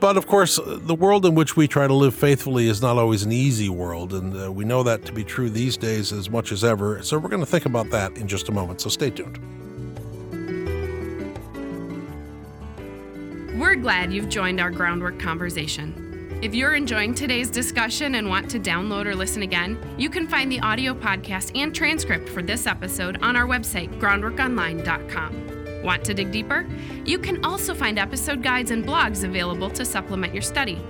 But 0.00 0.16
of 0.16 0.26
course, 0.26 0.58
the 0.66 0.96
world 0.96 1.24
in 1.24 1.36
which 1.36 1.56
we 1.56 1.68
try 1.68 1.86
to 1.86 1.94
live 1.94 2.16
faithfully 2.16 2.66
is 2.66 2.82
not 2.82 2.98
always 2.98 3.22
an 3.22 3.30
easy 3.30 3.68
world, 3.68 4.12
and 4.12 4.36
uh, 4.36 4.50
we 4.50 4.64
know 4.64 4.82
that 4.82 5.04
to 5.04 5.12
be 5.12 5.22
true 5.22 5.50
these 5.50 5.76
days 5.76 6.12
as 6.12 6.28
much 6.28 6.50
as 6.50 6.64
ever. 6.64 7.00
So 7.04 7.16
we're 7.16 7.28
going 7.28 7.38
to 7.38 7.46
think 7.46 7.66
about 7.66 7.88
that 7.90 8.18
in 8.18 8.26
just 8.26 8.48
a 8.48 8.52
moment, 8.52 8.80
so 8.80 8.88
stay 8.88 9.10
tuned. 9.10 9.38
We're 13.56 13.76
glad 13.76 14.12
you've 14.12 14.28
joined 14.28 14.60
our 14.60 14.72
groundwork 14.72 15.20
conversation. 15.20 16.07
If 16.40 16.54
you're 16.54 16.76
enjoying 16.76 17.14
today's 17.14 17.50
discussion 17.50 18.14
and 18.14 18.28
want 18.28 18.48
to 18.50 18.60
download 18.60 19.06
or 19.06 19.14
listen 19.16 19.42
again, 19.42 19.76
you 19.98 20.08
can 20.08 20.28
find 20.28 20.52
the 20.52 20.60
audio 20.60 20.94
podcast 20.94 21.50
and 21.60 21.74
transcript 21.74 22.28
for 22.28 22.42
this 22.42 22.68
episode 22.68 23.20
on 23.22 23.34
our 23.34 23.44
website, 23.44 23.98
groundworkonline.com. 23.98 25.82
Want 25.82 26.04
to 26.04 26.14
dig 26.14 26.30
deeper? 26.30 26.64
You 27.04 27.18
can 27.18 27.44
also 27.44 27.74
find 27.74 27.98
episode 27.98 28.40
guides 28.40 28.70
and 28.70 28.86
blogs 28.86 29.24
available 29.24 29.68
to 29.70 29.84
supplement 29.84 30.32
your 30.32 30.42
study. 30.42 30.80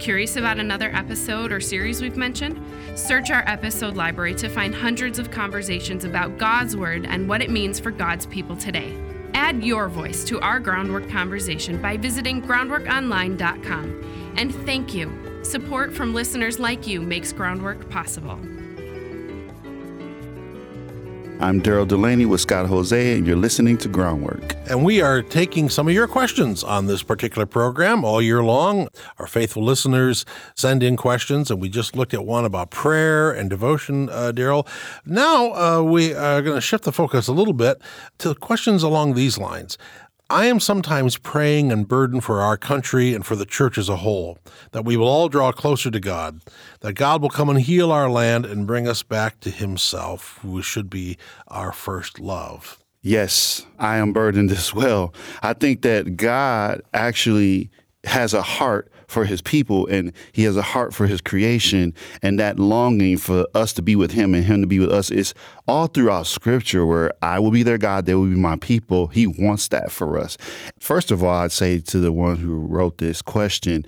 Curious 0.00 0.36
about 0.36 0.58
another 0.58 0.90
episode 0.94 1.52
or 1.52 1.60
series 1.60 2.00
we've 2.00 2.16
mentioned? 2.16 2.58
Search 2.98 3.30
our 3.30 3.44
episode 3.46 3.96
library 3.96 4.34
to 4.36 4.48
find 4.48 4.74
hundreds 4.74 5.18
of 5.18 5.30
conversations 5.30 6.06
about 6.06 6.38
God's 6.38 6.74
Word 6.74 7.04
and 7.04 7.28
what 7.28 7.42
it 7.42 7.50
means 7.50 7.78
for 7.78 7.90
God's 7.90 8.24
people 8.24 8.56
today. 8.56 8.96
Add 9.34 9.62
your 9.62 9.90
voice 9.90 10.24
to 10.24 10.40
our 10.40 10.58
groundwork 10.58 11.10
conversation 11.10 11.82
by 11.82 11.98
visiting 11.98 12.40
groundworkonline.com 12.40 14.25
and 14.36 14.54
thank 14.64 14.94
you. 14.94 15.10
Support 15.42 15.94
from 15.94 16.14
listeners 16.14 16.58
like 16.58 16.86
you 16.86 17.00
makes 17.00 17.32
groundwork 17.32 17.88
possible. 17.90 18.38
I'm 21.38 21.60
Daryl 21.60 21.86
Delaney 21.86 22.24
with 22.24 22.40
Scott 22.40 22.64
Hoezee, 22.64 23.18
and 23.18 23.26
you're 23.26 23.36
listening 23.36 23.76
to 23.78 23.88
Groundwork. 23.90 24.56
And 24.70 24.82
we 24.82 25.02
are 25.02 25.20
taking 25.20 25.68
some 25.68 25.86
of 25.86 25.92
your 25.92 26.08
questions 26.08 26.64
on 26.64 26.86
this 26.86 27.02
particular 27.02 27.44
program 27.44 28.06
all 28.06 28.22
year 28.22 28.42
long. 28.42 28.88
Our 29.18 29.26
faithful 29.26 29.62
listeners 29.62 30.24
send 30.54 30.82
in 30.82 30.96
questions, 30.96 31.50
and 31.50 31.60
we 31.60 31.68
just 31.68 31.94
looked 31.94 32.14
at 32.14 32.24
one 32.24 32.46
about 32.46 32.70
prayer 32.70 33.32
and 33.32 33.50
devotion, 33.50 34.08
uh, 34.08 34.32
Daryl. 34.34 34.66
Now 35.04 35.52
uh, 35.52 35.82
we 35.82 36.14
are 36.14 36.40
going 36.40 36.56
to 36.56 36.60
shift 36.62 36.84
the 36.84 36.92
focus 36.92 37.28
a 37.28 37.32
little 37.32 37.52
bit 37.52 37.82
to 38.18 38.34
questions 38.34 38.82
along 38.82 39.12
these 39.12 39.36
lines. 39.36 39.76
I 40.28 40.46
am 40.46 40.58
sometimes 40.58 41.18
praying 41.18 41.70
and 41.70 41.86
burdened 41.86 42.24
for 42.24 42.40
our 42.40 42.56
country 42.56 43.14
and 43.14 43.24
for 43.24 43.36
the 43.36 43.46
church 43.46 43.78
as 43.78 43.88
a 43.88 43.98
whole, 43.98 44.38
that 44.72 44.84
we 44.84 44.96
will 44.96 45.06
all 45.06 45.28
draw 45.28 45.52
closer 45.52 45.88
to 45.88 46.00
God, 46.00 46.40
that 46.80 46.94
God 46.94 47.22
will 47.22 47.28
come 47.28 47.48
and 47.48 47.60
heal 47.60 47.92
our 47.92 48.10
land 48.10 48.44
and 48.44 48.66
bring 48.66 48.88
us 48.88 49.04
back 49.04 49.38
to 49.40 49.50
Himself, 49.50 50.40
who 50.42 50.62
should 50.62 50.90
be 50.90 51.16
our 51.46 51.70
first 51.70 52.18
love. 52.18 52.82
Yes, 53.02 53.66
I 53.78 53.98
am 53.98 54.12
burdened 54.12 54.50
as 54.50 54.74
well. 54.74 55.14
I 55.44 55.52
think 55.52 55.82
that 55.82 56.16
God 56.16 56.82
actually 56.92 57.70
has 58.02 58.34
a 58.34 58.42
heart 58.42 58.90
for 59.08 59.24
his 59.24 59.42
people 59.42 59.86
and 59.86 60.12
he 60.32 60.44
has 60.44 60.56
a 60.56 60.62
heart 60.62 60.94
for 60.94 61.06
his 61.06 61.20
creation 61.20 61.94
and 62.22 62.38
that 62.38 62.58
longing 62.58 63.16
for 63.16 63.46
us 63.54 63.72
to 63.74 63.82
be 63.82 63.96
with 63.96 64.12
him 64.12 64.34
and 64.34 64.44
him 64.44 64.60
to 64.60 64.66
be 64.66 64.78
with 64.78 64.90
us 64.90 65.10
is 65.10 65.34
all 65.68 65.86
throughout 65.86 66.26
scripture 66.26 66.86
where 66.86 67.12
I 67.22 67.38
will 67.38 67.50
be 67.50 67.62
their 67.62 67.78
God, 67.78 68.06
they 68.06 68.14
will 68.14 68.26
be 68.26 68.36
my 68.36 68.56
people. 68.56 69.08
He 69.08 69.26
wants 69.26 69.68
that 69.68 69.90
for 69.90 70.18
us. 70.18 70.36
First 70.78 71.10
of 71.10 71.22
all, 71.22 71.34
I'd 71.34 71.52
say 71.52 71.80
to 71.80 71.98
the 71.98 72.12
one 72.12 72.36
who 72.36 72.54
wrote 72.54 72.98
this 72.98 73.22
question, 73.22 73.84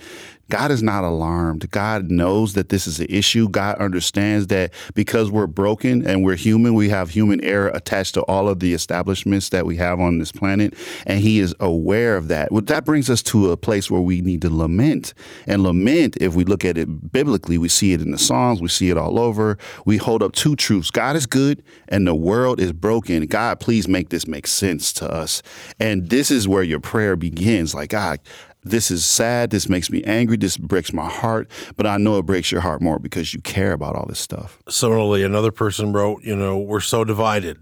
God 0.51 0.71
is 0.71 0.83
not 0.83 1.05
alarmed. 1.05 1.71
God 1.71 2.11
knows 2.11 2.55
that 2.55 2.71
this 2.71 2.87
is 2.87 3.01
an 3.01 3.07
issue. 3.11 3.49
God 3.49 3.77
understands 3.79 4.47
that 4.49 4.73
because 4.95 5.31
we're 5.31 5.47
broken 5.47 6.07
and 6.07 6.25
we're 6.25 6.37
human, 6.37 6.75
we 6.75 6.89
have 6.89 7.11
human 7.11 7.43
error 7.45 7.69
attached 7.69 8.15
to 8.15 8.23
all 8.23 8.49
of 8.49 8.61
the 8.61 8.73
establishments 8.73 9.51
that 9.51 9.67
we 9.67 9.77
have 9.77 10.01
on 10.01 10.19
this 10.19 10.33
planet. 10.33 10.75
And 11.07 11.21
He 11.21 11.39
is 11.39 11.55
aware 11.61 12.17
of 12.17 12.29
that. 12.29 12.51
Well, 12.51 12.63
that 12.63 12.85
brings 12.85 13.11
us 13.11 13.23
to 13.25 13.51
a 13.51 13.57
place 13.57 13.91
where 13.91 14.01
we 14.01 14.21
need 14.21 14.43
to 14.43 14.55
lament. 14.55 15.15
And 15.47 15.63
lament, 15.63 16.17
if 16.21 16.35
we 16.35 16.45
look 16.45 16.65
at 16.65 16.79
it 16.79 17.13
biblically, 17.13 17.59
we 17.59 17.69
see 17.69 17.93
it 17.93 18.01
in 18.01 18.11
the 18.11 18.19
Psalms, 18.19 18.61
we 18.61 18.69
see 18.69 18.91
it 18.91 18.97
all 18.97 19.19
over. 19.19 19.59
We 19.85 19.97
hold 19.97 20.23
up 20.23 20.33
two 20.33 20.57
truths 20.57 20.91
God 20.91 21.17
is 21.17 21.27
good 21.27 21.63
and 21.89 22.07
the 22.07 22.15
world 22.15 22.61
is 22.61 22.73
broken. 22.73 23.27
God, 23.27 23.61
please 23.61 23.87
make 23.87 24.09
this 24.09 24.27
make 24.27 24.47
sense 24.47 24.93
to 24.95 25.11
us. 25.11 25.43
And 25.79 26.09
this 26.09 26.31
is 26.31 26.49
where 26.49 26.63
your 26.63 26.81
prayer 26.81 27.17
begins. 27.17 27.75
Like, 27.75 27.91
God, 27.91 28.21
this 28.65 28.91
is 28.91 29.05
sad. 29.05 29.51
This 29.51 29.69
makes 29.69 29.91
me 29.91 30.03
angry. 30.05 30.37
This 30.37 30.57
breaks 30.57 30.93
my 30.93 31.09
heart. 31.09 31.51
But 31.77 31.87
I 31.87 31.97
know 31.97 32.19
it 32.19 32.27
breaks 32.27 32.53
your 32.53 32.61
heart 32.61 32.81
more 32.83 32.99
because 32.99 33.33
you 33.33 33.41
care 33.41 33.73
about 33.73 33.95
all 33.95 34.07
this 34.07 34.19
stuff. 34.19 34.59
Similarly, 34.69 35.23
another 35.23 35.53
person 35.53 35.93
wrote, 35.93 36.23
you 36.23 36.37
know, 36.37 36.59
we're 36.59 36.81
so 36.81 37.05
divided 37.05 37.59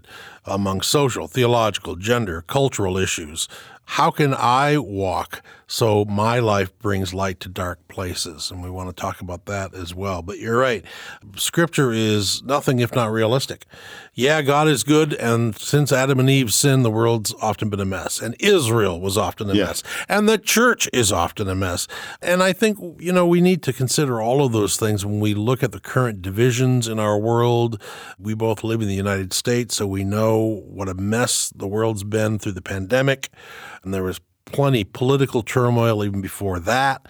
among 0.47 0.81
social, 0.81 1.27
theological, 1.27 1.95
gender, 1.95 2.41
cultural 2.41 2.97
issues. 2.97 3.47
How 3.91 4.11
can 4.11 4.33
I 4.33 4.77
walk 4.77 5.41
so 5.65 6.03
my 6.05 6.39
life 6.39 6.77
brings 6.79 7.13
light 7.13 7.39
to 7.39 7.49
dark 7.49 7.87
places? 7.87 8.51
And 8.51 8.61
we 8.61 8.69
want 8.69 8.89
to 8.89 9.01
talk 9.01 9.21
about 9.21 9.45
that 9.45 9.73
as 9.73 9.95
well. 9.95 10.21
But 10.21 10.39
you're 10.39 10.57
right. 10.57 10.83
Scripture 11.37 11.93
is 11.93 12.43
nothing 12.43 12.79
if 12.79 12.93
not 12.93 13.13
realistic. 13.13 13.65
Yeah, 14.13 14.41
God 14.41 14.67
is 14.67 14.83
good. 14.83 15.13
And 15.13 15.57
since 15.57 15.93
Adam 15.93 16.19
and 16.19 16.29
Eve 16.29 16.53
sinned, 16.53 16.83
the 16.83 16.91
world's 16.91 17.33
often 17.41 17.69
been 17.69 17.79
a 17.79 17.85
mess. 17.85 18.19
And 18.19 18.35
Israel 18.39 18.99
was 18.99 19.17
often 19.17 19.49
a 19.49 19.53
yeah. 19.53 19.65
mess. 19.67 19.83
And 20.09 20.27
the 20.27 20.37
church 20.37 20.89
is 20.91 21.13
often 21.13 21.47
a 21.47 21.55
mess. 21.55 21.87
And 22.21 22.43
I 22.43 22.51
think, 22.51 22.77
you 22.99 23.13
know, 23.13 23.25
we 23.25 23.39
need 23.39 23.63
to 23.63 23.71
consider 23.71 24.19
all 24.21 24.45
of 24.45 24.51
those 24.51 24.75
things 24.75 25.05
when 25.05 25.21
we 25.21 25.33
look 25.33 25.63
at 25.63 25.71
the 25.71 25.79
current 25.79 26.21
divisions 26.21 26.89
in 26.89 26.99
our 26.99 27.17
world. 27.17 27.81
We 28.19 28.33
both 28.33 28.65
live 28.65 28.81
in 28.81 28.89
the 28.89 28.95
United 28.95 29.31
States, 29.31 29.77
so 29.77 29.87
we 29.87 30.03
know 30.03 30.36
what 30.45 30.89
a 30.89 30.93
mess 30.93 31.51
the 31.55 31.67
world's 31.67 32.03
been 32.03 32.39
through 32.39 32.53
the 32.53 32.61
pandemic 32.61 33.29
and 33.83 33.93
there 33.93 34.03
was 34.03 34.19
plenty 34.51 34.83
political 34.83 35.43
turmoil 35.43 36.03
even 36.03 36.21
before 36.21 36.59
that. 36.59 37.05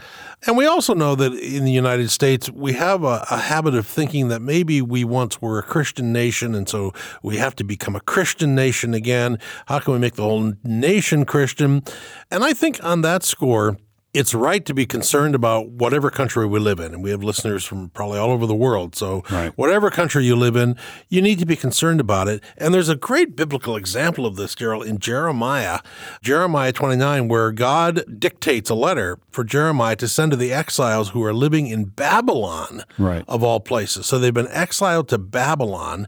And 0.45 0.57
we 0.57 0.65
also 0.65 0.93
know 0.93 1.15
that 1.15 1.33
in 1.33 1.65
the 1.65 1.71
United 1.71 2.09
States, 2.09 2.49
we 2.49 2.73
have 2.73 3.03
a, 3.03 3.25
a, 3.29 3.37
habit 3.37 3.75
of 3.75 3.87
thinking 3.87 4.27
that 4.29 4.41
maybe 4.41 4.81
we 4.81 5.03
once 5.03 5.41
were 5.41 5.59
a 5.59 5.63
Christian 5.63 6.11
nation, 6.11 6.55
and 6.55 6.67
so 6.67 6.93
we 7.23 7.37
have 7.37 7.55
to 7.55 7.63
become 7.63 7.95
a 7.95 7.99
Christian 8.01 8.55
nation 8.55 8.93
again. 8.93 9.37
How 9.67 9.79
can 9.79 9.93
we 9.93 9.99
make 9.99 10.15
the 10.15 10.23
whole 10.23 10.53
nation 10.63 11.25
Christian? 11.25 11.83
And 12.31 12.43
I 12.43 12.53
think 12.53 12.83
on 12.83 13.01
that 13.01 13.23
score, 13.23 13.77
it's 14.13 14.33
right 14.33 14.65
to 14.65 14.73
be 14.73 14.85
concerned 14.85 15.35
about 15.35 15.69
whatever 15.69 16.09
country 16.09 16.47
we 16.47 16.59
live 16.59 16.79
in. 16.79 16.93
And 16.93 17.03
we 17.03 17.11
have 17.11 17.23
listeners 17.23 17.65
from 17.65 17.89
probably 17.89 18.17
all 18.17 18.31
over 18.31 18.45
the 18.45 18.55
world. 18.55 18.95
So, 18.95 19.23
right. 19.29 19.51
whatever 19.57 19.91
country 19.91 20.25
you 20.25 20.35
live 20.35 20.55
in, 20.55 20.75
you 21.09 21.21
need 21.21 21.39
to 21.39 21.45
be 21.45 21.55
concerned 21.55 21.99
about 21.99 22.27
it. 22.27 22.43
And 22.57 22.73
there's 22.73 22.89
a 22.89 22.95
great 22.95 23.35
biblical 23.35 23.75
example 23.75 24.25
of 24.25 24.35
this, 24.35 24.55
Daryl, 24.55 24.85
in 24.85 24.99
Jeremiah, 24.99 25.79
Jeremiah 26.21 26.71
29, 26.71 27.27
where 27.27 27.51
God 27.51 28.03
dictates 28.19 28.69
a 28.69 28.75
letter 28.75 29.19
for 29.29 29.43
Jeremiah 29.43 29.95
to 29.97 30.07
send 30.07 30.31
to 30.31 30.37
the 30.37 30.53
exiles 30.53 31.09
who 31.09 31.23
are 31.23 31.33
living 31.33 31.67
in 31.67 31.85
Babylon, 31.85 32.83
right. 32.97 33.25
of 33.27 33.43
all 33.43 33.59
places. 33.59 34.05
So, 34.05 34.17
they've 34.17 34.33
been 34.33 34.47
exiled 34.47 35.09
to 35.09 35.17
Babylon. 35.17 36.07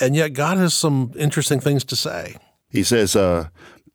And 0.00 0.14
yet, 0.14 0.32
God 0.32 0.58
has 0.58 0.74
some 0.74 1.12
interesting 1.16 1.60
things 1.60 1.84
to 1.84 1.96
say. 1.96 2.36
He 2.70 2.82
says, 2.84 3.14
uh, 3.14 3.48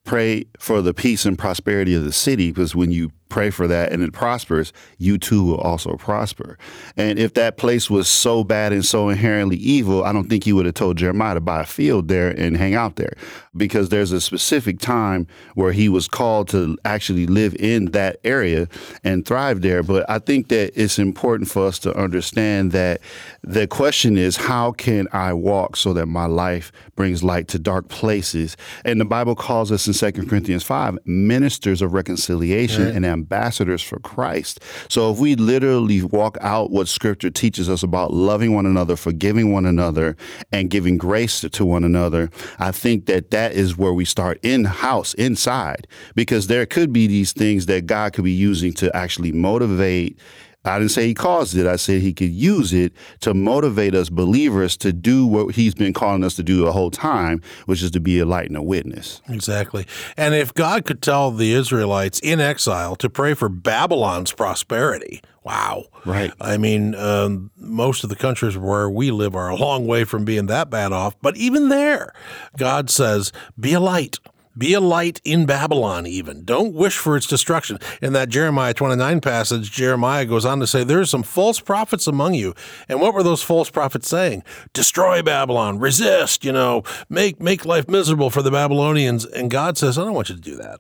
pray 0.04 0.46
for 0.60 0.82
the 0.82 0.94
peace 0.94 1.26
and 1.26 1.38
prosperity 1.38 1.96
of 1.96 2.04
the 2.04 2.14
city 2.14 2.52
because 2.52 2.76
when 2.76 2.92
you 2.92 3.12
pray 3.30 3.50
for 3.50 3.68
that 3.68 3.92
and 3.92 4.04
it 4.04 4.14
prospers, 4.14 4.74
you 4.98 5.18
too 5.18 5.44
will 5.44 5.58
also 5.58 5.96
prosper. 5.96 6.58
And 6.96 7.20
if 7.20 7.34
that 7.36 7.58
place 7.58 7.90
was 7.90 8.08
so 8.08 8.44
bad 8.44 8.74
and 8.74 8.86
so 8.86 9.10
inherently 9.10 9.58
evil, 9.58 10.04
I 10.04 10.14
don't 10.14 10.30
think 10.30 10.44
he 10.44 10.54
would 10.54 10.66
have 10.66 10.76
told 10.76 10.98
Jeremiah 10.98 11.36
to 11.36 11.42
buy 11.42 11.62
a 11.62 11.66
field 11.66 12.08
there 12.08 12.30
and 12.30 12.58
hang 12.58 12.74
out 12.74 12.96
there 12.96 13.14
because 13.56 13.90
there's 13.90 14.12
a 14.12 14.22
specific 14.22 14.80
time 14.80 15.28
where 15.56 15.72
he 15.72 15.90
was 15.90 16.08
called 16.08 16.48
to 16.50 16.78
actually 16.86 17.26
live 17.26 17.56
in 17.56 17.86
that 17.92 18.20
area 18.24 18.68
and 19.04 19.26
thrive 19.26 19.62
there. 19.62 19.84
But 19.84 20.10
I 20.10 20.20
think 20.20 20.50
that 20.50 20.72
it's 20.76 21.00
important 21.00 21.50
for 21.50 21.66
us 21.66 21.80
to 21.80 21.96
understand 21.96 22.72
that 22.72 23.02
the 23.44 23.68
question 23.68 24.18
is, 24.18 24.38
how 24.38 24.72
can 24.72 25.08
I 25.12 25.34
walk 25.34 25.76
so 25.76 25.94
that 25.94 26.06
my 26.06 26.26
life 26.26 26.72
brings 26.96 27.24
light 27.24 27.48
to 27.50 27.60
dark 27.60 27.88
places? 27.90 28.56
And 28.86 29.02
the 29.02 29.06
Bible 29.06 29.36
calls 29.36 29.72
us 29.72 29.88
in 29.88 29.94
2 29.94 30.28
Corinthians 30.28 30.64
5 30.64 31.00
ministers 31.06 31.82
of 31.82 31.94
reconciliation 31.94 32.86
right. 32.86 32.96
and 32.96 33.06
ambassadors 33.18 33.82
for 33.82 34.00
Christ. 34.00 34.60
So 34.90 35.12
if 35.12 35.20
we 35.20 35.36
literally 35.36 36.02
walk 36.04 36.38
out 36.42 36.72
what 36.72 36.88
scripture 36.88 37.30
teaches 37.30 37.70
us 37.70 37.84
about 37.84 38.14
loving 38.14 38.54
one 38.54 38.66
another, 38.66 38.96
forgiving 38.96 39.52
one 39.52 39.66
another, 39.66 40.16
and 40.52 40.70
giving 40.70 40.98
grace 40.98 41.42
to 41.42 41.66
one 41.66 41.84
another, 41.84 42.30
I 42.60 42.72
think 42.72 43.06
that 43.08 43.32
that 43.32 43.54
is 43.54 43.78
where 43.78 43.94
we 43.94 44.06
start 44.06 44.40
in 44.44 44.66
house, 44.66 45.14
inside, 45.16 45.88
because 46.16 46.48
there 46.48 46.66
could 46.66 46.94
be 46.94 47.08
these 47.08 47.34
things 47.34 47.66
that 47.66 47.86
God 47.86 48.14
could 48.14 48.24
be 48.24 48.32
using 48.32 48.74
to 48.74 48.96
actually 48.96 49.32
motivate 49.32 50.20
I 50.68 50.80
didn't 50.80 50.92
say 50.92 51.08
he 51.08 51.14
caused 51.14 51.56
it. 51.56 51.66
I 51.66 51.76
said 51.76 52.02
he 52.02 52.14
could 52.14 52.32
use 52.32 52.74
it 52.74 52.94
to 53.22 53.34
motivate 53.34 53.96
us 53.96 54.10
believers 54.10 54.78
to 54.78 54.94
do 54.94 55.26
what 55.26 55.56
he's 55.56 55.74
been 55.74 55.94
calling 55.94 56.24
us 56.24 56.36
to 56.36 56.44
do 56.44 56.64
the 56.64 56.72
whole 56.72 56.92
time, 56.92 57.42
which 57.66 57.82
is 57.82 57.92
to 57.92 58.00
be 58.00 58.20
a 58.20 58.26
light 58.26 58.48
and 58.48 58.58
a 58.58 58.62
witness. 58.62 59.22
Exactly. 59.30 59.86
And 60.16 60.34
if 60.34 60.54
God 60.54 60.86
could 60.86 61.02
tell 61.02 61.32
the 61.32 61.54
Israelites 61.54 62.20
in 62.20 62.40
exile 62.40 62.96
to 62.98 63.10
pray 63.10 63.34
for 63.34 63.50
Babylon's 63.50 64.32
prosperity, 64.34 65.22
wow. 65.44 65.86
Right. 66.06 66.32
I 66.42 66.58
mean, 66.58 66.96
um, 66.96 67.52
most 67.58 68.04
of 68.04 68.10
the 68.10 68.16
countries 68.16 68.58
where 68.58 68.90
we 68.90 69.12
live 69.12 69.36
are 69.36 69.50
a 69.50 69.56
long 69.56 69.88
way 69.88 70.04
from 70.04 70.26
being 70.26 70.48
that 70.48 70.70
bad 70.70 70.92
off. 70.92 71.16
But 71.22 71.38
even 71.38 71.70
there, 71.70 72.14
God 72.58 72.90
says, 72.90 73.32
be 73.60 73.74
a 73.74 73.80
light. 73.80 74.20
Be 74.58 74.74
a 74.74 74.80
light 74.80 75.22
in 75.24 75.46
Babylon, 75.46 76.08
even. 76.08 76.44
Don't 76.44 76.74
wish 76.74 76.98
for 76.98 77.16
its 77.16 77.28
destruction. 77.28 77.78
In 78.02 78.14
that 78.14 78.30
Jeremiah 78.30 78.74
29 78.74 79.22
passage, 79.22 79.72
Jeremiah 79.72 80.26
goes 80.26 80.46
on 80.46 80.60
to 80.60 80.68
say, 80.68 80.84
There 80.84 81.00
are 81.00 81.06
some 81.06 81.24
false 81.24 81.60
prophets 81.60 82.08
among 82.08 82.34
you. 82.34 82.56
And 82.88 83.00
what 83.00 83.14
were 83.14 83.24
those 83.24 83.44
false 83.44 83.70
prophets 83.70 84.10
saying? 84.10 84.44
Destroy 84.74 85.22
Babylon, 85.22 85.80
resist, 85.80 86.44
you 86.44 86.52
know, 86.52 86.84
make, 87.10 87.40
make 87.40 87.66
life 87.66 87.88
miserable 87.88 88.30
for 88.30 88.42
the 88.42 88.52
Babylonians. 88.52 89.26
And 89.26 89.52
God 89.52 89.78
says, 89.78 89.98
I 89.98 90.04
don't 90.04 90.14
want 90.14 90.30
you 90.30 90.36
to 90.36 90.42
do 90.42 90.56
that. 90.56 90.80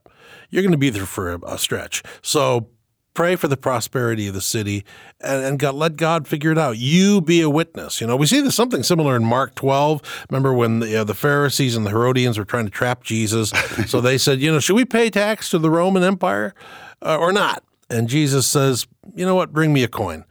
You're 0.49 0.63
going 0.63 0.71
to 0.71 0.77
be 0.77 0.89
there 0.89 1.05
for 1.05 1.33
a, 1.33 1.39
a 1.45 1.57
stretch. 1.57 2.01
So 2.21 2.69
pray 3.17 3.35
for 3.35 3.47
the 3.47 3.57
prosperity 3.57 4.27
of 4.27 4.35
the 4.35 4.41
city 4.41 4.85
and, 5.19 5.43
and 5.43 5.57
God, 5.57 5.73
let 5.73 5.95
God 5.95 6.27
figure 6.27 6.51
it 6.51 6.57
out. 6.59 6.77
You 6.77 7.19
be 7.19 7.41
a 7.41 7.49
witness. 7.49 7.99
You 7.99 8.05
know, 8.05 8.15
we 8.15 8.27
see 8.27 8.41
this 8.41 8.53
something 8.53 8.83
similar 8.83 9.15
in 9.15 9.25
Mark 9.25 9.55
12. 9.55 10.27
Remember 10.29 10.53
when 10.53 10.81
the, 10.81 11.03
the 11.03 11.15
Pharisees 11.15 11.75
and 11.75 11.83
the 11.83 11.89
Herodians 11.89 12.37
were 12.37 12.45
trying 12.45 12.65
to 12.65 12.71
trap 12.71 13.03
Jesus? 13.03 13.49
so 13.87 14.01
they 14.01 14.19
said, 14.19 14.39
you 14.39 14.51
know, 14.51 14.59
should 14.59 14.75
we 14.75 14.85
pay 14.85 15.09
tax 15.09 15.49
to 15.49 15.57
the 15.57 15.71
Roman 15.71 16.03
Empire 16.03 16.53
uh, 17.01 17.17
or 17.17 17.31
not? 17.33 17.63
And 17.89 18.07
Jesus 18.07 18.45
says, 18.45 18.85
you 19.15 19.25
know 19.25 19.33
what? 19.33 19.51
Bring 19.51 19.73
me 19.73 19.83
a 19.83 19.87
coin. 19.87 20.23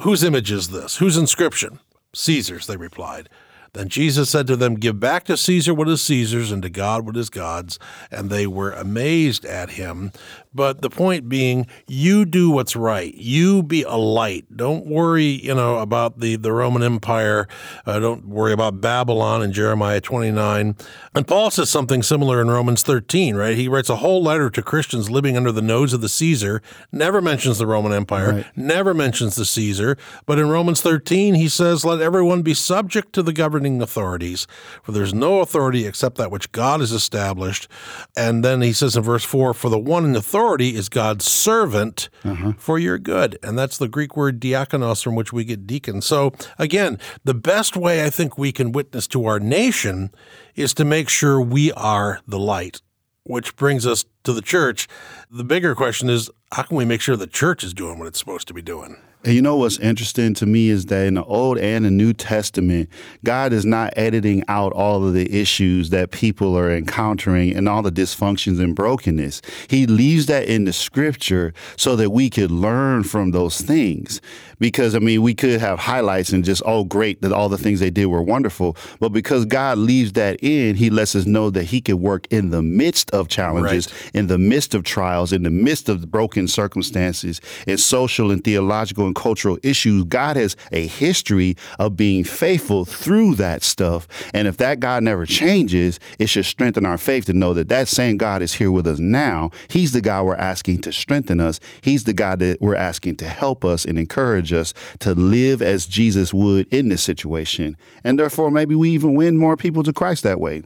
Whose 0.00 0.24
image 0.24 0.50
is 0.50 0.70
this? 0.70 0.96
Whose 0.96 1.16
inscription? 1.16 1.78
Caesar's, 2.12 2.66
they 2.66 2.76
replied. 2.76 3.28
Then 3.74 3.88
Jesus 3.88 4.28
said 4.28 4.46
to 4.48 4.56
them, 4.56 4.74
Give 4.74 5.00
back 5.00 5.24
to 5.24 5.36
Caesar 5.36 5.72
what 5.72 5.88
is 5.88 6.02
Caesar's 6.02 6.52
and 6.52 6.62
to 6.62 6.68
God 6.68 7.06
what 7.06 7.16
is 7.16 7.30
God's. 7.30 7.78
And 8.10 8.28
they 8.28 8.46
were 8.46 8.72
amazed 8.72 9.46
at 9.46 9.70
him. 9.70 10.12
But 10.54 10.82
the 10.82 10.90
point 10.90 11.28
being, 11.28 11.66
you 11.86 12.24
do 12.24 12.50
what's 12.50 12.76
right. 12.76 13.14
You 13.14 13.62
be 13.62 13.82
a 13.82 13.96
light. 13.96 14.44
Don't 14.54 14.86
worry, 14.86 15.24
you 15.24 15.54
know, 15.54 15.78
about 15.78 16.20
the, 16.20 16.36
the 16.36 16.52
Roman 16.52 16.82
Empire. 16.82 17.48
Uh, 17.86 17.98
don't 17.98 18.26
worry 18.26 18.52
about 18.52 18.80
Babylon 18.80 19.42
in 19.42 19.52
Jeremiah 19.52 20.00
29. 20.00 20.76
And 21.14 21.26
Paul 21.26 21.50
says 21.50 21.70
something 21.70 22.02
similar 22.02 22.40
in 22.40 22.50
Romans 22.50 22.82
13, 22.82 23.34
right? 23.34 23.56
He 23.56 23.66
writes 23.66 23.88
a 23.88 23.96
whole 23.96 24.22
letter 24.22 24.50
to 24.50 24.62
Christians 24.62 25.10
living 25.10 25.36
under 25.36 25.52
the 25.52 25.62
nose 25.62 25.94
of 25.94 26.02
the 26.02 26.08
Caesar, 26.08 26.60
never 26.90 27.22
mentions 27.22 27.56
the 27.56 27.66
Roman 27.66 27.92
Empire, 27.92 28.32
right. 28.32 28.46
never 28.54 28.92
mentions 28.92 29.36
the 29.36 29.46
Caesar. 29.46 29.96
But 30.26 30.38
in 30.38 30.50
Romans 30.50 30.82
13, 30.82 31.34
he 31.34 31.48
says, 31.48 31.84
Let 31.84 32.00
everyone 32.00 32.42
be 32.42 32.54
subject 32.54 33.14
to 33.14 33.22
the 33.22 33.32
governing 33.32 33.80
authorities, 33.80 34.46
for 34.82 34.92
there's 34.92 35.14
no 35.14 35.40
authority 35.40 35.86
except 35.86 36.18
that 36.18 36.30
which 36.30 36.52
God 36.52 36.80
has 36.80 36.92
established. 36.92 37.68
And 38.16 38.44
then 38.44 38.60
he 38.60 38.74
says 38.74 38.96
in 38.96 39.02
verse 39.02 39.24
4, 39.24 39.54
For 39.54 39.70
the 39.70 39.78
one 39.78 40.04
in 40.04 40.14
authority 40.14 40.41
authority 40.42 40.74
is 40.74 40.88
God's 40.88 41.30
servant 41.30 42.08
uh-huh. 42.24 42.54
for 42.58 42.76
your 42.76 42.98
good. 42.98 43.38
And 43.44 43.56
that's 43.56 43.78
the 43.78 43.86
Greek 43.86 44.16
word 44.16 44.40
diakonos 44.40 45.00
from 45.00 45.14
which 45.14 45.32
we 45.32 45.44
get 45.44 45.68
deacon. 45.68 46.02
So 46.02 46.32
again, 46.58 46.98
the 47.22 47.32
best 47.32 47.76
way 47.76 48.04
I 48.04 48.10
think 48.10 48.36
we 48.36 48.50
can 48.50 48.72
witness 48.72 49.06
to 49.08 49.24
our 49.26 49.38
nation 49.38 50.10
is 50.56 50.74
to 50.74 50.84
make 50.84 51.08
sure 51.08 51.40
we 51.40 51.70
are 51.72 52.18
the 52.26 52.40
light, 52.40 52.82
which 53.22 53.54
brings 53.54 53.86
us 53.86 54.04
to 54.24 54.32
the 54.32 54.42
church. 54.42 54.88
The 55.30 55.44
bigger 55.44 55.74
question 55.74 56.08
is 56.10 56.30
how 56.52 56.62
can 56.62 56.76
we 56.76 56.84
make 56.84 57.00
sure 57.00 57.16
the 57.16 57.26
church 57.26 57.64
is 57.64 57.72
doing 57.72 57.98
what 57.98 58.08
it's 58.08 58.18
supposed 58.18 58.48
to 58.48 58.54
be 58.54 58.62
doing? 58.62 58.96
And 59.24 59.34
you 59.34 59.42
know 59.42 59.56
what's 59.56 59.78
interesting 59.78 60.34
to 60.34 60.46
me 60.46 60.68
is 60.68 60.86
that 60.86 61.06
in 61.06 61.14
the 61.14 61.22
Old 61.22 61.56
and 61.58 61.84
the 61.84 61.92
New 61.92 62.12
Testament, 62.12 62.88
God 63.22 63.52
is 63.52 63.64
not 63.64 63.92
editing 63.96 64.42
out 64.48 64.72
all 64.72 65.06
of 65.06 65.14
the 65.14 65.32
issues 65.32 65.90
that 65.90 66.10
people 66.10 66.58
are 66.58 66.74
encountering 66.74 67.54
and 67.54 67.68
all 67.68 67.82
the 67.82 67.92
dysfunctions 67.92 68.60
and 68.60 68.74
brokenness. 68.74 69.40
He 69.68 69.86
leaves 69.86 70.26
that 70.26 70.48
in 70.48 70.64
the 70.64 70.72
scripture 70.72 71.54
so 71.76 71.94
that 71.96 72.10
we 72.10 72.30
could 72.30 72.50
learn 72.50 73.04
from 73.04 73.30
those 73.30 73.60
things. 73.60 74.20
Because, 74.58 74.96
I 74.96 74.98
mean, 74.98 75.22
we 75.22 75.34
could 75.34 75.60
have 75.60 75.78
highlights 75.78 76.32
and 76.32 76.44
just, 76.44 76.62
oh, 76.66 76.82
great, 76.82 77.22
that 77.22 77.32
all 77.32 77.48
the 77.48 77.58
things 77.58 77.78
they 77.78 77.90
did 77.90 78.06
were 78.06 78.22
wonderful. 78.22 78.76
But 78.98 79.10
because 79.10 79.44
God 79.44 79.78
leaves 79.78 80.12
that 80.12 80.42
in, 80.42 80.74
He 80.74 80.90
lets 80.90 81.14
us 81.14 81.26
know 81.26 81.48
that 81.50 81.64
He 81.64 81.80
can 81.80 82.00
work 82.00 82.26
in 82.30 82.50
the 82.50 82.62
midst 82.62 83.10
of 83.12 83.28
challenges, 83.28 83.86
right. 83.86 84.11
In 84.14 84.26
the 84.26 84.38
midst 84.38 84.74
of 84.74 84.84
trials, 84.84 85.32
in 85.32 85.42
the 85.42 85.50
midst 85.50 85.88
of 85.88 86.10
broken 86.10 86.48
circumstances, 86.48 87.40
in 87.66 87.78
social 87.78 88.30
and 88.30 88.44
theological 88.44 89.06
and 89.06 89.14
cultural 89.14 89.58
issues, 89.62 90.04
God 90.04 90.36
has 90.36 90.56
a 90.70 90.86
history 90.86 91.56
of 91.78 91.96
being 91.96 92.24
faithful 92.24 92.84
through 92.84 93.34
that 93.36 93.62
stuff. 93.62 94.08
And 94.34 94.48
if 94.48 94.56
that 94.58 94.80
God 94.80 95.02
never 95.02 95.26
changes, 95.26 95.98
it 96.18 96.28
should 96.28 96.44
strengthen 96.44 96.86
our 96.86 96.98
faith 96.98 97.26
to 97.26 97.32
know 97.32 97.54
that 97.54 97.68
that 97.68 97.88
same 97.88 98.16
God 98.16 98.42
is 98.42 98.54
here 98.54 98.70
with 98.70 98.86
us 98.86 98.98
now. 98.98 99.50
He's 99.68 99.92
the 99.92 100.00
God 100.00 100.24
we're 100.24 100.34
asking 100.36 100.82
to 100.82 100.92
strengthen 100.92 101.40
us. 101.40 101.60
He's 101.80 102.04
the 102.04 102.12
God 102.12 102.38
that 102.40 102.60
we're 102.60 102.76
asking 102.76 103.16
to 103.16 103.28
help 103.28 103.64
us 103.64 103.84
and 103.84 103.98
encourage 103.98 104.52
us 104.52 104.74
to 105.00 105.14
live 105.14 105.62
as 105.62 105.86
Jesus 105.86 106.32
would 106.34 106.66
in 106.72 106.88
this 106.88 107.02
situation. 107.02 107.76
And 108.04 108.18
therefore, 108.18 108.50
maybe 108.50 108.74
we 108.74 108.90
even 108.90 109.14
win 109.14 109.36
more 109.36 109.56
people 109.56 109.82
to 109.82 109.92
Christ 109.92 110.22
that 110.24 110.40
way. 110.40 110.62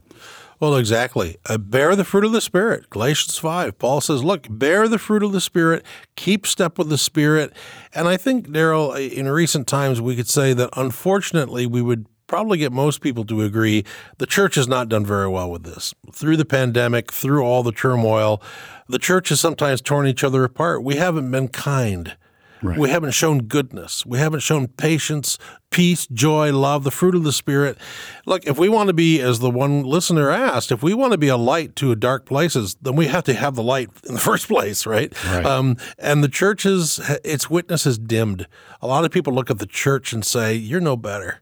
Well, 0.59 0.75
exactly. 0.75 1.37
Uh, 1.47 1.59
bear 1.59 1.95
the 1.95 2.03
fruit 2.03 2.25
of 2.25 2.31
the 2.31 2.41
Spirit. 2.41 2.89
Galatians 2.89 3.37
5. 3.37 3.77
Paul 3.77 4.01
says, 4.01 4.23
look, 4.23 4.47
bear 4.49 4.87
the 4.87 4.97
fruit 4.97 5.21
of 5.21 5.31
the 5.31 5.41
Spirit, 5.41 5.85
keep 6.15 6.47
step 6.47 6.79
with 6.79 6.89
the 6.89 6.97
Spirit. 6.97 7.53
And 7.93 8.07
I 8.07 8.17
think, 8.17 8.47
Daryl, 8.47 8.95
uh, 8.95 8.97
in 8.97 9.29
recent 9.29 9.67
times, 9.67 10.01
we 10.01 10.15
could 10.15 10.27
say 10.27 10.53
that 10.53 10.69
unfortunately, 10.75 11.67
we 11.67 11.83
would 11.83 12.07
probably 12.25 12.57
get 12.57 12.71
most 12.71 13.01
people 13.01 13.23
to 13.25 13.41
agree 13.41 13.85
the 14.17 14.25
church 14.25 14.55
has 14.55 14.67
not 14.67 14.89
done 14.89 15.05
very 15.05 15.27
well 15.27 15.49
with 15.49 15.63
this. 15.63 15.93
Through 16.11 16.37
the 16.37 16.45
pandemic, 16.45 17.11
through 17.11 17.43
all 17.43 17.61
the 17.63 17.71
turmoil, 17.71 18.41
the 18.87 18.99
church 18.99 19.29
has 19.29 19.39
sometimes 19.39 19.79
torn 19.79 20.07
each 20.07 20.23
other 20.23 20.43
apart. 20.43 20.83
We 20.83 20.95
haven't 20.95 21.29
been 21.31 21.49
kind. 21.49 22.17
Right. 22.61 22.77
We 22.77 22.89
haven't 22.89 23.11
shown 23.11 23.43
goodness. 23.43 24.05
We 24.05 24.17
haven't 24.17 24.39
shown 24.39 24.67
patience, 24.67 25.37
peace, 25.69 26.07
joy, 26.07 26.51
love, 26.51 26.83
the 26.83 26.91
fruit 26.91 27.15
of 27.15 27.23
the 27.23 27.31
Spirit. 27.31 27.77
Look, 28.25 28.47
if 28.47 28.57
we 28.57 28.67
want 28.67 28.87
to 28.87 28.93
be, 28.93 29.21
as 29.21 29.39
the 29.39 29.51
one 29.51 29.83
listener 29.83 30.29
asked, 30.29 30.71
if 30.71 30.81
we 30.81 30.93
want 30.93 31.11
to 31.11 31.17
be 31.17 31.27
a 31.27 31.37
light 31.37 31.75
to 31.77 31.93
dark 31.95 32.25
places, 32.25 32.75
then 32.81 32.95
we 32.95 33.07
have 33.07 33.23
to 33.25 33.33
have 33.33 33.55
the 33.55 33.63
light 33.63 33.89
in 34.07 34.15
the 34.15 34.19
first 34.31 34.47
place, 34.47 34.85
right? 34.85 35.13
right. 35.25 35.45
Um, 35.45 35.77
and 35.99 36.23
the 36.23 36.29
church 36.29 36.65
is, 36.65 36.99
its 37.23 37.49
witness 37.49 37.85
is 37.85 37.97
dimmed. 37.97 38.47
A 38.81 38.87
lot 38.87 39.05
of 39.05 39.11
people 39.11 39.33
look 39.33 39.51
at 39.51 39.59
the 39.59 39.67
church 39.67 40.13
and 40.13 40.25
say, 40.25 40.55
you're 40.55 40.81
no 40.81 40.97
better. 40.97 41.41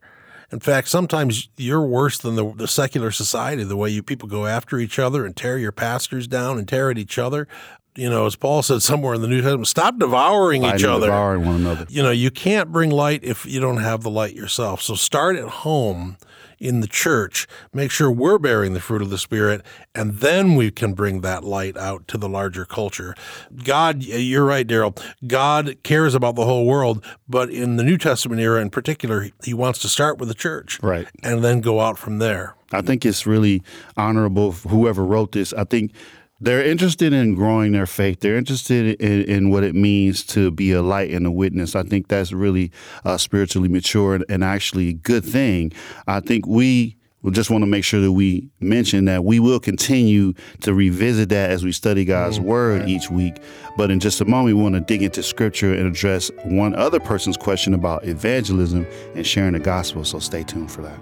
In 0.51 0.59
fact, 0.59 0.87
sometimes 0.87 1.49
you're 1.57 1.85
worse 1.85 2.17
than 2.17 2.35
the, 2.35 2.53
the, 2.53 2.67
secular 2.67 3.09
society, 3.09 3.63
the 3.63 3.75
way 3.75 3.89
you 3.89 4.03
people 4.03 4.29
go 4.29 4.45
after 4.45 4.77
each 4.77 4.99
other 4.99 5.25
and 5.25 5.35
tear 5.35 5.57
your 5.57 5.71
pastors 5.71 6.27
down 6.27 6.59
and 6.59 6.67
tear 6.67 6.91
at 6.91 6.97
each 6.97 7.17
other 7.17 7.47
you 7.95 8.09
know, 8.09 8.25
as 8.25 8.35
Paul 8.35 8.61
said 8.61 8.81
somewhere 8.81 9.13
in 9.13 9.21
the 9.21 9.27
New 9.27 9.41
Testament, 9.41 9.67
stop 9.67 9.97
devouring 9.97 10.63
each 10.63 10.83
other. 10.83 11.07
Devouring 11.07 11.45
one 11.45 11.55
another. 11.55 11.85
You 11.89 12.03
know, 12.03 12.11
you 12.11 12.31
can't 12.31 12.71
bring 12.71 12.89
light 12.89 13.23
if 13.23 13.45
you 13.45 13.59
don't 13.59 13.81
have 13.81 14.03
the 14.03 14.09
light 14.09 14.33
yourself. 14.33 14.81
So 14.81 14.95
start 14.95 15.35
at 15.35 15.47
home 15.47 16.17
in 16.59 16.79
the 16.79 16.87
church. 16.87 17.47
Make 17.73 17.91
sure 17.91 18.11
we're 18.11 18.37
bearing 18.37 18.73
the 18.73 18.79
fruit 18.79 19.01
of 19.01 19.09
the 19.09 19.17
Spirit, 19.17 19.61
and 19.93 20.15
then 20.15 20.55
we 20.55 20.71
can 20.71 20.93
bring 20.93 21.21
that 21.21 21.43
light 21.43 21.77
out 21.77 22.07
to 22.09 22.17
the 22.17 22.29
larger 22.29 22.65
culture. 22.65 23.15
God, 23.63 24.03
you're 24.03 24.45
right, 24.45 24.67
Daryl. 24.67 24.97
God 25.27 25.77
cares 25.83 26.15
about 26.15 26.35
the 26.35 26.45
whole 26.45 26.65
world, 26.65 27.03
but 27.27 27.49
in 27.49 27.77
the 27.77 27.83
New 27.83 27.97
Testament 27.97 28.41
era 28.41 28.61
in 28.61 28.69
particular, 28.69 29.29
He 29.43 29.53
wants 29.53 29.79
to 29.79 29.89
start 29.89 30.17
with 30.17 30.29
the 30.29 30.35
church, 30.35 30.81
right, 30.81 31.07
and 31.23 31.43
then 31.43 31.61
go 31.61 31.79
out 31.79 31.97
from 31.97 32.19
there. 32.19 32.55
I 32.71 32.81
think 32.81 33.05
it's 33.05 33.25
really 33.25 33.61
honorable. 33.95 34.51
Whoever 34.51 35.05
wrote 35.05 35.31
this, 35.33 35.53
I 35.53 35.63
think 35.63 35.91
they're 36.39 36.63
interested 36.63 37.13
in 37.13 37.35
growing 37.35 37.71
their 37.71 37.85
faith. 37.85 38.19
They're 38.19 38.37
interested 38.37 38.99
in, 39.01 39.23
in, 39.23 39.49
what 39.49 39.63
it 39.63 39.73
means 39.73 40.25
to 40.27 40.51
be 40.51 40.71
a 40.73 40.81
light 40.81 41.11
and 41.11 41.25
a 41.25 41.31
witness. 41.31 41.75
I 41.75 41.83
think 41.83 42.07
that's 42.07 42.33
really 42.33 42.71
uh, 43.05 43.17
spiritually 43.17 43.69
mature 43.69 44.15
and, 44.15 44.25
and 44.27 44.43
actually 44.43 44.89
a 44.89 44.93
good 44.93 45.23
thing. 45.23 45.71
I 46.07 46.19
think 46.19 46.45
we 46.45 46.97
we 47.25 47.31
just 47.31 47.49
want 47.49 47.63
to 47.63 47.65
make 47.65 47.83
sure 47.83 48.01
that 48.01 48.11
we 48.11 48.51
mention 48.59 49.05
that 49.05 49.25
we 49.25 49.39
will 49.39 49.59
continue 49.59 50.33
to 50.61 50.75
revisit 50.75 51.29
that 51.29 51.49
as 51.49 51.63
we 51.63 51.71
study 51.71 52.05
God's 52.05 52.37
mm-hmm. 52.37 52.47
word 52.47 52.87
each 52.87 53.09
week. 53.09 53.37
But 53.77 53.89
in 53.89 53.99
just 53.99 54.21
a 54.21 54.25
moment, 54.25 54.55
we 54.55 54.61
want 54.61 54.75
to 54.75 54.81
dig 54.81 55.01
into 55.01 55.23
scripture 55.23 55.73
and 55.73 55.87
address 55.87 56.29
one 56.43 56.75
other 56.75 56.99
person's 56.99 57.35
question 57.35 57.73
about 57.73 58.05
evangelism 58.05 58.85
and 59.15 59.25
sharing 59.25 59.53
the 59.53 59.59
gospel. 59.59 60.05
So 60.05 60.19
stay 60.19 60.43
tuned 60.43 60.71
for 60.71 60.83
that. 60.83 60.99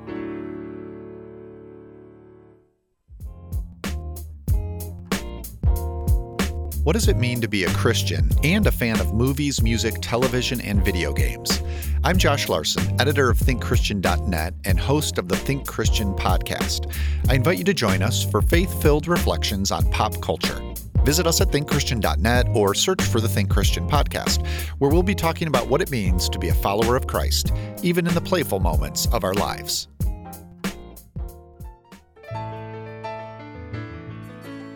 What 6.84 6.94
does 6.94 7.08
it 7.08 7.16
mean 7.16 7.40
to 7.40 7.48
be 7.48 7.64
a 7.64 7.70
Christian 7.70 8.30
and 8.44 8.68
a 8.68 8.72
fan 8.72 9.00
of 9.00 9.14
movies, 9.14 9.62
music, 9.62 9.96
television, 10.02 10.60
and 10.60 10.84
video 10.84 11.14
games? 11.14 11.64
I'm 12.04 12.18
Josh 12.18 12.50
Larsen, 12.50 13.00
editor 13.00 13.30
of 13.30 13.38
ThinkChristian.net 13.40 14.54
and 14.66 14.78
host 14.78 15.18
of 15.18 15.30
the 15.30 15.38
Think 15.38 15.66
Christian 15.66 16.14
podcast. 16.14 16.94
I 17.30 17.36
invite 17.36 17.58
you 17.58 17.64
to 17.64 17.74
join 17.74 18.02
us 18.02 18.30
for 18.30 18.42
faith 18.42 18.82
filled 18.82 19.08
reflections 19.08 19.72
on 19.72 19.90
pop 19.92 20.20
culture. 20.22 20.62
Visit 21.06 21.26
us 21.26 21.40
at 21.40 21.52
thinkchristian.net 21.52 22.48
or 22.54 22.74
search 22.74 23.02
for 23.02 23.22
the 23.22 23.30
Think 23.30 23.50
Christian 23.50 23.88
podcast, 23.88 24.46
where 24.80 24.92
we'll 24.92 25.04
be 25.04 25.16
talking 25.16 25.48
about 25.48 25.70
what 25.70 25.82
it 25.82 25.90
means 25.90 26.28
to 26.28 26.38
be 26.38 26.50
a 26.50 26.54
follower 26.54 26.98
of 26.98 27.08
Christ, 27.08 27.54
even 27.82 28.06
in 28.06 28.14
the 28.14 28.20
playful 28.20 28.60
moments 28.60 29.08
of 29.14 29.24
our 29.24 29.34
lives. 29.34 29.88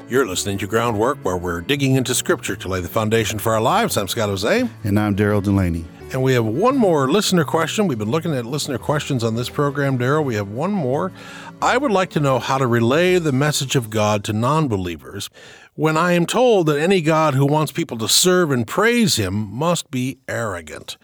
You're 0.09 0.25
listening 0.25 0.57
to 0.59 0.67
Groundwork, 0.67 1.17
where 1.25 1.35
we're 1.35 1.59
digging 1.59 1.95
into 1.95 2.15
Scripture 2.15 2.55
to 2.55 2.69
lay 2.69 2.79
the 2.79 2.87
foundation 2.87 3.39
for 3.39 3.53
our 3.53 3.59
lives. 3.59 3.97
I'm 3.97 4.07
Scott 4.07 4.29
Hoezee. 4.29 4.69
And 4.85 4.97
I'm 4.97 5.17
Daryl 5.17 5.43
Delaney. 5.43 5.83
And 6.13 6.23
we 6.23 6.31
have 6.31 6.45
one 6.45 6.77
more 6.77 7.11
listener 7.11 7.43
question. 7.43 7.87
We've 7.87 7.97
been 7.97 8.09
looking 8.09 8.33
at 8.33 8.45
listener 8.45 8.77
questions 8.77 9.21
on 9.21 9.35
this 9.35 9.49
program, 9.49 9.97
Daryl. 9.97 10.23
We 10.23 10.35
have 10.35 10.47
one 10.47 10.71
more. 10.71 11.11
I 11.61 11.77
would 11.77 11.91
like 11.91 12.09
to 12.11 12.21
know 12.21 12.39
how 12.39 12.57
to 12.57 12.65
relay 12.65 13.19
the 13.19 13.33
message 13.33 13.75
of 13.75 13.89
God 13.89 14.23
to 14.23 14.31
non 14.31 14.69
believers 14.69 15.29
when 15.73 15.97
I 15.97 16.13
am 16.13 16.25
told 16.25 16.67
that 16.67 16.79
any 16.79 17.01
God 17.01 17.33
who 17.33 17.45
wants 17.45 17.73
people 17.73 17.97
to 17.97 18.07
serve 18.07 18.49
and 18.49 18.65
praise 18.65 19.17
Him 19.17 19.33
must 19.33 19.91
be 19.91 20.19
arrogant. 20.29 20.95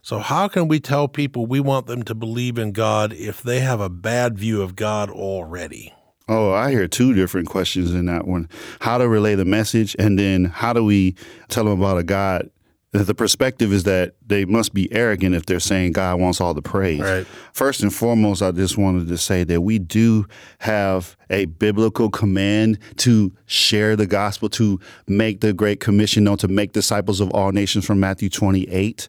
So, 0.00 0.20
how 0.20 0.46
can 0.46 0.68
we 0.68 0.78
tell 0.78 1.08
people 1.08 1.46
we 1.46 1.58
want 1.58 1.86
them 1.86 2.04
to 2.04 2.14
believe 2.14 2.56
in 2.58 2.70
God 2.70 3.12
if 3.14 3.42
they 3.42 3.60
have 3.60 3.80
a 3.80 3.88
bad 3.88 4.38
view 4.38 4.62
of 4.62 4.76
God 4.76 5.10
already? 5.10 5.93
Oh, 6.28 6.52
I 6.52 6.70
hear 6.70 6.88
two 6.88 7.12
different 7.12 7.48
questions 7.48 7.92
in 7.92 8.06
that 8.06 8.26
one. 8.26 8.48
How 8.80 8.98
to 8.98 9.08
relay 9.08 9.34
the 9.34 9.44
message, 9.44 9.94
and 9.98 10.18
then 10.18 10.46
how 10.46 10.72
do 10.72 10.82
we 10.82 11.16
tell 11.48 11.64
them 11.64 11.80
about 11.80 11.98
a 11.98 12.02
God? 12.02 12.50
The 12.92 13.14
perspective 13.14 13.72
is 13.72 13.82
that 13.84 14.14
they 14.24 14.44
must 14.44 14.72
be 14.72 14.90
arrogant 14.92 15.34
if 15.34 15.46
they're 15.46 15.58
saying 15.58 15.92
God 15.92 16.20
wants 16.20 16.40
all 16.40 16.54
the 16.54 16.62
praise. 16.62 17.00
Right. 17.00 17.26
First 17.52 17.82
and 17.82 17.92
foremost, 17.92 18.40
I 18.40 18.52
just 18.52 18.78
wanted 18.78 19.08
to 19.08 19.18
say 19.18 19.42
that 19.42 19.62
we 19.62 19.80
do 19.80 20.26
have 20.60 21.16
a 21.28 21.46
biblical 21.46 22.08
command 22.08 22.78
to 22.98 23.32
share 23.46 23.96
the 23.96 24.06
gospel, 24.06 24.48
to 24.50 24.78
make 25.08 25.40
the 25.40 25.52
Great 25.52 25.80
Commission 25.80 26.22
known, 26.22 26.36
to 26.36 26.46
make 26.46 26.70
disciples 26.70 27.20
of 27.20 27.32
all 27.32 27.50
nations 27.50 27.84
from 27.84 27.98
Matthew 27.98 28.30
28 28.30 29.08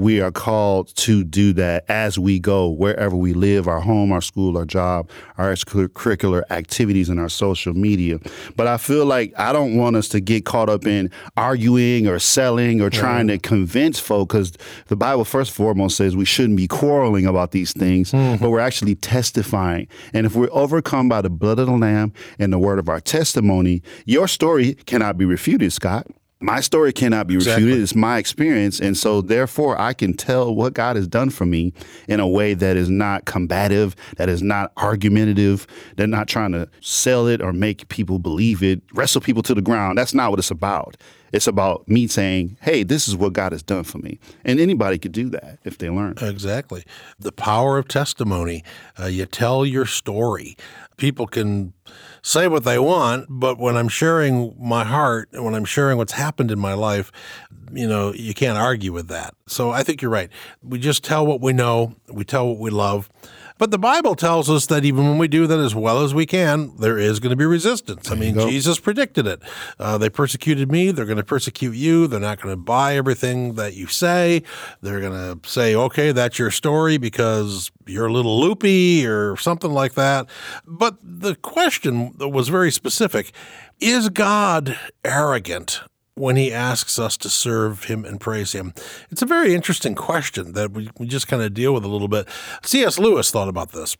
we 0.00 0.20
are 0.22 0.32
called 0.32 0.88
to 0.96 1.22
do 1.22 1.52
that 1.52 1.84
as 1.88 2.18
we 2.18 2.38
go, 2.38 2.70
wherever 2.70 3.14
we 3.14 3.34
live, 3.34 3.68
our 3.68 3.80
home, 3.80 4.12
our 4.12 4.22
school, 4.22 4.56
our 4.56 4.64
job, 4.64 5.10
our 5.36 5.52
extracurricular 5.52 6.42
activities, 6.50 7.10
and 7.10 7.20
our 7.20 7.28
social 7.28 7.74
media. 7.74 8.18
But 8.56 8.66
I 8.66 8.78
feel 8.78 9.04
like 9.04 9.32
I 9.38 9.52
don't 9.52 9.76
want 9.76 9.96
us 9.96 10.08
to 10.08 10.20
get 10.20 10.46
caught 10.46 10.70
up 10.70 10.86
in 10.86 11.10
arguing 11.36 12.08
or 12.08 12.18
selling 12.18 12.80
or 12.80 12.88
trying 12.88 13.26
to 13.26 13.38
convince 13.38 14.00
folk 14.00 14.30
because 14.30 14.52
the 14.86 14.96
Bible, 14.96 15.24
first 15.24 15.50
and 15.50 15.56
foremost, 15.56 15.98
says 15.98 16.16
we 16.16 16.24
shouldn't 16.24 16.56
be 16.56 16.66
quarreling 16.66 17.26
about 17.26 17.50
these 17.50 17.72
things, 17.74 18.12
mm-hmm. 18.12 18.42
but 18.42 18.50
we're 18.50 18.60
actually 18.60 18.94
testifying. 18.94 19.86
And 20.14 20.24
if 20.24 20.34
we're 20.34 20.48
overcome 20.50 21.10
by 21.10 21.20
the 21.20 21.30
blood 21.30 21.58
of 21.58 21.66
the 21.66 21.76
Lamb 21.76 22.14
and 22.38 22.52
the 22.52 22.58
word 22.58 22.78
of 22.78 22.88
our 22.88 23.00
testimony, 23.00 23.82
your 24.06 24.28
story 24.28 24.74
cannot 24.86 25.18
be 25.18 25.26
refuted, 25.26 25.72
Scott 25.74 26.06
my 26.40 26.60
story 26.60 26.92
cannot 26.92 27.26
be 27.26 27.36
refuted. 27.36 27.58
Exactly. 27.58 27.82
It's 27.82 27.94
my 27.94 28.18
experience. 28.18 28.80
And 28.80 28.96
so, 28.96 29.20
mm-hmm. 29.20 29.28
therefore, 29.28 29.80
I 29.80 29.92
can 29.92 30.14
tell 30.14 30.54
what 30.54 30.72
God 30.72 30.96
has 30.96 31.06
done 31.06 31.30
for 31.30 31.44
me 31.44 31.72
in 32.08 32.18
a 32.18 32.26
way 32.26 32.54
that 32.54 32.76
is 32.76 32.88
not 32.88 33.26
combative, 33.26 33.94
that 34.16 34.28
is 34.28 34.42
not 34.42 34.72
argumentative. 34.78 35.66
They're 35.96 36.06
not 36.06 36.28
trying 36.28 36.52
to 36.52 36.68
sell 36.80 37.26
it 37.26 37.42
or 37.42 37.52
make 37.52 37.88
people 37.88 38.18
believe 38.18 38.62
it, 38.62 38.80
wrestle 38.94 39.20
people 39.20 39.42
to 39.44 39.54
the 39.54 39.62
ground. 39.62 39.98
That's 39.98 40.14
not 40.14 40.30
what 40.30 40.38
it's 40.38 40.50
about. 40.50 40.96
It's 41.32 41.46
about 41.46 41.88
me 41.88 42.06
saying, 42.06 42.56
hey, 42.60 42.82
this 42.82 43.08
is 43.08 43.16
what 43.16 43.32
God 43.32 43.52
has 43.52 43.62
done 43.62 43.84
for 43.84 43.98
me. 43.98 44.18
And 44.44 44.58
anybody 44.58 44.98
could 44.98 45.12
do 45.12 45.28
that 45.30 45.58
if 45.64 45.78
they 45.78 45.90
learn. 45.90 46.14
Exactly. 46.20 46.84
The 47.18 47.32
power 47.32 47.78
of 47.78 47.88
testimony. 47.88 48.64
Uh, 48.98 49.06
you 49.06 49.26
tell 49.26 49.64
your 49.64 49.86
story. 49.86 50.56
People 50.96 51.26
can 51.26 51.72
say 52.22 52.48
what 52.48 52.64
they 52.64 52.78
want, 52.78 53.26
but 53.28 53.58
when 53.58 53.76
I'm 53.76 53.88
sharing 53.88 54.54
my 54.58 54.84
heart 54.84 55.28
and 55.32 55.44
when 55.44 55.54
I'm 55.54 55.64
sharing 55.64 55.96
what's 55.96 56.12
happened 56.12 56.50
in 56.50 56.58
my 56.58 56.74
life, 56.74 57.10
you 57.72 57.86
know, 57.86 58.12
you 58.12 58.34
can't 58.34 58.58
argue 58.58 58.92
with 58.92 59.08
that. 59.08 59.34
So 59.46 59.70
I 59.70 59.82
think 59.82 60.02
you're 60.02 60.10
right. 60.10 60.30
We 60.62 60.78
just 60.78 61.04
tell 61.04 61.26
what 61.26 61.40
we 61.40 61.52
know, 61.52 61.94
we 62.08 62.24
tell 62.24 62.48
what 62.48 62.58
we 62.58 62.70
love. 62.70 63.08
But 63.60 63.70
the 63.70 63.78
Bible 63.78 64.14
tells 64.14 64.48
us 64.48 64.64
that 64.68 64.86
even 64.86 65.06
when 65.06 65.18
we 65.18 65.28
do 65.28 65.46
that 65.46 65.58
as 65.58 65.74
well 65.74 66.02
as 66.02 66.14
we 66.14 66.24
can, 66.24 66.74
there 66.78 66.96
is 66.96 67.20
going 67.20 67.28
to 67.28 67.36
be 67.36 67.44
resistance. 67.44 68.10
I 68.10 68.14
mean, 68.14 68.34
Jesus 68.34 68.80
predicted 68.80 69.26
it. 69.26 69.42
Uh, 69.78 69.98
they 69.98 70.08
persecuted 70.08 70.72
me. 70.72 70.92
They're 70.92 71.04
going 71.04 71.18
to 71.18 71.22
persecute 71.22 71.74
you. 71.74 72.06
They're 72.06 72.20
not 72.20 72.40
going 72.40 72.54
to 72.54 72.56
buy 72.56 72.96
everything 72.96 73.56
that 73.56 73.74
you 73.74 73.86
say. 73.86 74.44
They're 74.80 75.00
going 75.00 75.12
to 75.12 75.46
say, 75.46 75.74
okay, 75.74 76.10
that's 76.10 76.38
your 76.38 76.50
story 76.50 76.96
because 76.96 77.70
you're 77.86 78.06
a 78.06 78.12
little 78.12 78.40
loopy 78.40 79.06
or 79.06 79.36
something 79.36 79.70
like 79.70 79.92
that. 79.92 80.26
But 80.66 80.96
the 81.02 81.34
question 81.34 82.16
was 82.16 82.48
very 82.48 82.72
specific 82.72 83.30
Is 83.78 84.08
God 84.08 84.78
arrogant? 85.04 85.82
When 86.14 86.36
he 86.36 86.52
asks 86.52 86.98
us 86.98 87.16
to 87.18 87.28
serve 87.28 87.84
him 87.84 88.04
and 88.04 88.20
praise 88.20 88.52
him? 88.52 88.72
It's 89.10 89.22
a 89.22 89.26
very 89.26 89.54
interesting 89.54 89.94
question 89.94 90.52
that 90.52 90.72
we, 90.72 90.90
we 90.98 91.06
just 91.06 91.28
kind 91.28 91.42
of 91.42 91.54
deal 91.54 91.72
with 91.72 91.84
a 91.84 91.88
little 91.88 92.08
bit. 92.08 92.28
C.S. 92.62 92.98
Lewis 92.98 93.30
thought 93.30 93.48
about 93.48 93.72
this. 93.72 93.96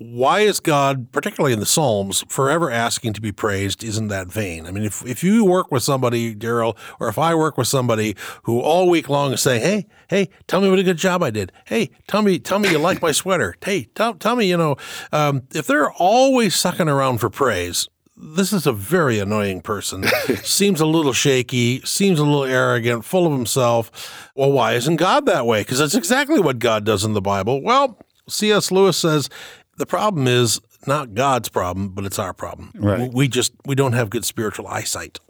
Why 0.00 0.40
is 0.40 0.60
God, 0.60 1.10
particularly 1.10 1.52
in 1.52 1.58
the 1.58 1.66
Psalms, 1.66 2.24
forever 2.28 2.70
asking 2.70 3.14
to 3.14 3.20
be 3.20 3.32
praised? 3.32 3.82
Isn't 3.82 4.06
that 4.08 4.28
vain? 4.28 4.64
I 4.64 4.70
mean, 4.70 4.84
if, 4.84 5.04
if 5.04 5.24
you 5.24 5.44
work 5.44 5.72
with 5.72 5.82
somebody, 5.82 6.36
Daryl, 6.36 6.76
or 7.00 7.08
if 7.08 7.18
I 7.18 7.34
work 7.34 7.58
with 7.58 7.66
somebody 7.66 8.14
who 8.44 8.60
all 8.60 8.88
week 8.88 9.08
long 9.08 9.32
is 9.32 9.40
saying, 9.40 9.62
"Hey, 9.62 9.86
hey, 10.08 10.28
tell 10.46 10.60
me 10.60 10.70
what 10.70 10.78
a 10.78 10.84
good 10.84 10.98
job 10.98 11.24
I 11.24 11.30
did. 11.30 11.50
Hey, 11.64 11.90
tell 12.06 12.22
me, 12.22 12.38
tell 12.38 12.60
me 12.60 12.70
you 12.70 12.78
like 12.78 13.02
my 13.02 13.10
sweater. 13.10 13.56
Hey, 13.64 13.88
tell, 13.96 14.14
tell 14.14 14.36
me, 14.36 14.48
you 14.48 14.56
know," 14.56 14.76
um, 15.10 15.42
if 15.52 15.66
they're 15.66 15.90
always 15.90 16.54
sucking 16.54 16.88
around 16.88 17.18
for 17.18 17.28
praise, 17.28 17.88
this 18.20 18.52
is 18.52 18.66
a 18.66 18.72
very 18.72 19.18
annoying 19.18 19.60
person. 19.60 20.04
seems 20.42 20.80
a 20.80 20.86
little 20.86 21.12
shaky, 21.12 21.80
seems 21.82 22.18
a 22.18 22.24
little 22.24 22.44
arrogant, 22.44 23.04
full 23.04 23.26
of 23.26 23.32
himself. 23.32 24.30
Well, 24.34 24.52
why 24.52 24.74
isn't 24.74 24.96
God 24.96 25.26
that 25.26 25.46
way? 25.46 25.60
Because 25.60 25.78
that's 25.78 25.94
exactly 25.94 26.40
what 26.40 26.58
God 26.58 26.84
does 26.84 27.04
in 27.04 27.12
the 27.12 27.20
Bible. 27.20 27.62
Well, 27.62 27.98
C.S. 28.28 28.70
Lewis 28.70 28.96
says 28.96 29.28
the 29.76 29.86
problem 29.86 30.26
is 30.26 30.60
not 30.86 31.14
God's 31.14 31.48
problem, 31.48 31.90
but 31.90 32.04
it's 32.04 32.18
our 32.18 32.32
problem. 32.32 32.72
Right. 32.74 33.12
We 33.12 33.28
just 33.28 33.52
we 33.64 33.74
don't 33.74 33.92
have 33.92 34.10
good 34.10 34.24
spiritual 34.24 34.66
eyesight. 34.66 35.20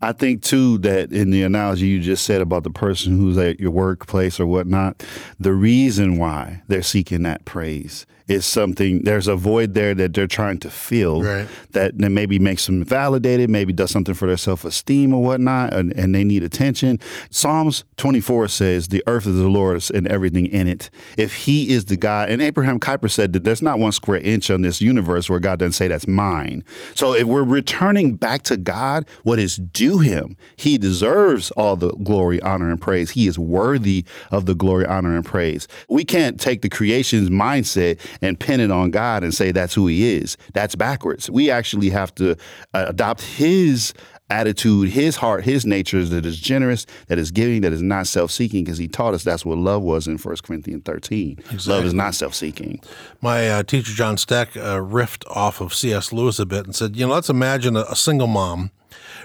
I 0.00 0.12
think 0.12 0.42
too 0.42 0.78
that 0.78 1.12
in 1.12 1.30
the 1.30 1.42
analogy 1.42 1.86
you 1.86 2.00
just 2.00 2.24
said 2.24 2.40
about 2.40 2.62
the 2.62 2.70
person 2.70 3.16
who's 3.16 3.36
at 3.36 3.58
your 3.58 3.72
workplace 3.72 4.38
or 4.38 4.46
whatnot, 4.46 5.04
the 5.40 5.52
reason 5.52 6.18
why 6.18 6.62
they're 6.68 6.82
seeking 6.82 7.24
that 7.24 7.44
praise 7.44 8.06
is 8.28 8.44
something 8.44 9.02
there's 9.02 9.26
a 9.26 9.34
void 9.34 9.72
there 9.74 9.94
that 9.94 10.12
they're 10.12 10.26
trying 10.26 10.58
to 10.58 10.70
fill 10.70 11.22
right. 11.22 11.48
that, 11.72 11.94
maybe 11.96 12.38
makes 12.38 12.66
them 12.66 12.84
validated, 12.84 13.50
maybe 13.50 13.72
does 13.72 13.90
something 13.90 14.14
for 14.14 14.26
their 14.26 14.36
self 14.36 14.64
esteem 14.64 15.14
or 15.14 15.22
whatnot, 15.22 15.72
and, 15.72 15.92
and, 15.92 16.14
they 16.14 16.24
need 16.24 16.42
attention. 16.42 16.98
Psalms 17.30 17.84
24 17.96 18.48
says, 18.48 18.88
The 18.88 19.02
earth 19.06 19.26
is 19.26 19.36
the 19.36 19.48
Lord's 19.48 19.90
and 19.90 20.06
everything 20.08 20.46
in 20.46 20.66
it. 20.66 20.90
If 21.16 21.34
He 21.34 21.70
is 21.70 21.86
the 21.86 21.96
God, 21.96 22.30
and 22.30 22.42
Abraham 22.42 22.78
Kuyper 22.80 23.10
said 23.10 23.32
that 23.32 23.44
there's 23.44 23.62
not 23.62 23.78
one 23.78 23.92
square 23.92 24.20
inch 24.20 24.50
on 24.50 24.62
this 24.62 24.80
universe 24.80 25.28
where 25.28 25.40
God 25.40 25.58
doesn't 25.58 25.72
say 25.72 25.88
that's 25.88 26.06
mine. 26.06 26.64
So 26.94 27.14
if 27.14 27.24
we're 27.24 27.44
returning 27.44 28.14
back 28.14 28.42
to 28.44 28.56
God, 28.56 29.06
what 29.22 29.38
is 29.38 29.56
due 29.56 29.98
Him, 29.98 30.36
He 30.56 30.78
deserves 30.78 31.50
all 31.52 31.76
the 31.76 31.92
glory, 31.92 32.40
honor, 32.42 32.70
and 32.70 32.80
praise. 32.80 33.10
He 33.10 33.26
is 33.26 33.38
worthy 33.38 34.04
of 34.30 34.46
the 34.46 34.54
glory, 34.54 34.86
honor, 34.86 35.14
and 35.14 35.24
praise. 35.24 35.68
We 35.88 36.04
can't 36.04 36.40
take 36.40 36.62
the 36.62 36.68
creation's 36.68 37.30
mindset 37.30 38.00
and 38.22 38.38
pin 38.38 38.60
it 38.60 38.70
on 38.70 38.90
God 38.90 39.22
and 39.22 39.34
say 39.34 39.52
that's 39.52 39.74
who 39.74 39.86
He 39.86 40.16
is. 40.16 40.36
That's 40.54 40.74
backwards. 40.74 41.30
We 41.30 41.50
actually 41.50 41.90
have 41.90 42.14
to 42.16 42.32
uh, 42.74 42.86
adopt 42.88 43.22
His 43.22 43.94
attitude, 44.30 44.90
his 44.90 45.16
heart, 45.16 45.44
his 45.44 45.64
nature 45.64 46.04
that 46.04 46.26
is 46.26 46.38
generous, 46.38 46.86
that 47.06 47.18
is 47.18 47.30
giving, 47.30 47.62
that 47.62 47.72
is 47.72 47.82
not 47.82 48.06
self 48.06 48.30
seeking, 48.30 48.64
because 48.64 48.78
he 48.78 48.88
taught 48.88 49.14
us 49.14 49.24
that's 49.24 49.44
what 49.44 49.58
love 49.58 49.82
was 49.82 50.06
in 50.06 50.18
1 50.18 50.36
Corinthians 50.42 50.82
13. 50.84 51.38
Exactly. 51.38 51.72
Love 51.72 51.84
is 51.84 51.94
not 51.94 52.14
self 52.14 52.34
seeking. 52.34 52.80
My 53.20 53.48
uh, 53.48 53.62
teacher, 53.62 53.92
John 53.92 54.16
Stek, 54.16 54.56
uh, 54.56 54.76
riffed 54.76 55.24
off 55.30 55.60
of 55.60 55.74
C.S. 55.74 56.12
Lewis 56.12 56.38
a 56.38 56.46
bit 56.46 56.66
and 56.66 56.74
said, 56.74 56.96
you 56.96 57.06
know, 57.06 57.12
let's 57.14 57.30
imagine 57.30 57.76
a, 57.76 57.82
a 57.82 57.96
single 57.96 58.26
mom 58.26 58.70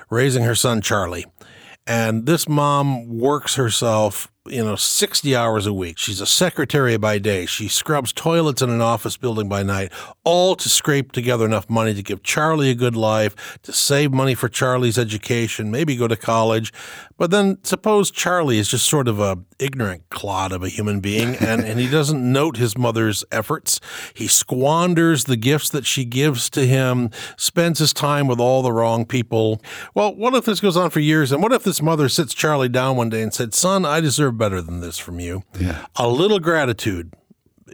raising 0.09 0.43
her 0.43 0.55
son, 0.55 0.81
Charlie. 0.81 1.25
And 1.85 2.25
this 2.25 2.47
mom 2.47 3.19
works 3.19 3.55
herself 3.55 4.31
you 4.49 4.61
know, 4.63 4.75
60 4.75 5.33
hours 5.35 5.65
a 5.65 5.73
week. 5.73 5.97
She's 5.97 6.19
a 6.19 6.25
secretary 6.25 6.97
by 6.97 7.17
day. 7.17 7.45
She 7.45 7.69
scrubs 7.69 8.11
toilets 8.11 8.61
in 8.61 8.69
an 8.69 8.81
office 8.81 9.15
building 9.15 9.47
by 9.47 9.63
night, 9.63 9.93
all 10.25 10.55
to 10.57 10.67
scrape 10.67 11.13
together 11.13 11.45
enough 11.45 11.69
money 11.69 11.93
to 11.93 12.03
give 12.03 12.23
Charlie 12.23 12.69
a 12.69 12.75
good 12.75 12.95
life, 12.95 13.57
to 13.63 13.71
save 13.71 14.11
money 14.11 14.35
for 14.35 14.49
Charlie's 14.49 14.97
education, 14.97 15.71
maybe 15.71 15.95
go 15.95 16.09
to 16.09 16.17
college. 16.17 16.73
But 17.17 17.31
then 17.31 17.63
suppose 17.63 18.11
Charlie 18.11 18.57
is 18.57 18.67
just 18.67 18.85
sort 18.85 19.07
of 19.07 19.17
a 19.17 19.37
ignorant 19.59 20.09
clod 20.09 20.51
of 20.51 20.61
a 20.61 20.67
human 20.67 20.99
being 20.99 21.35
and, 21.39 21.61
and 21.61 21.79
he 21.79 21.89
doesn't 21.89 22.19
note 22.31 22.57
his 22.57 22.77
mother's 22.77 23.23
efforts. 23.31 23.79
He 24.13 24.27
squanders 24.27 25.23
the 25.23 25.37
gifts 25.37 25.69
that 25.69 25.85
she 25.85 26.03
gives 26.03 26.49
to 26.49 26.65
him, 26.65 27.11
spends 27.37 27.79
his 27.79 27.93
time 27.93 28.27
with 28.27 28.41
all 28.41 28.61
the 28.61 28.73
wrong 28.73 29.05
people. 29.05 29.61
Well, 29.93 30.13
what 30.13 30.33
if 30.33 30.43
this 30.43 30.59
goes 30.59 30.75
on 30.75 30.89
for 30.89 30.99
years? 30.99 31.31
And 31.31 31.41
what 31.41 31.53
if 31.53 31.63
this 31.63 31.81
mother 31.81 32.09
sits 32.09 32.33
Charlie 32.33 32.67
down 32.67 32.97
one 32.97 33.09
day 33.09 33.21
and 33.21 33.33
said, 33.33 33.53
Son, 33.53 33.85
I 33.85 34.01
deserve 34.01 34.32
better 34.33 34.61
than 34.61 34.81
this 34.81 34.97
from 34.97 35.19
you. 35.19 35.43
Yeah. 35.59 35.85
A 35.95 36.07
little 36.07 36.39
gratitude 36.39 37.13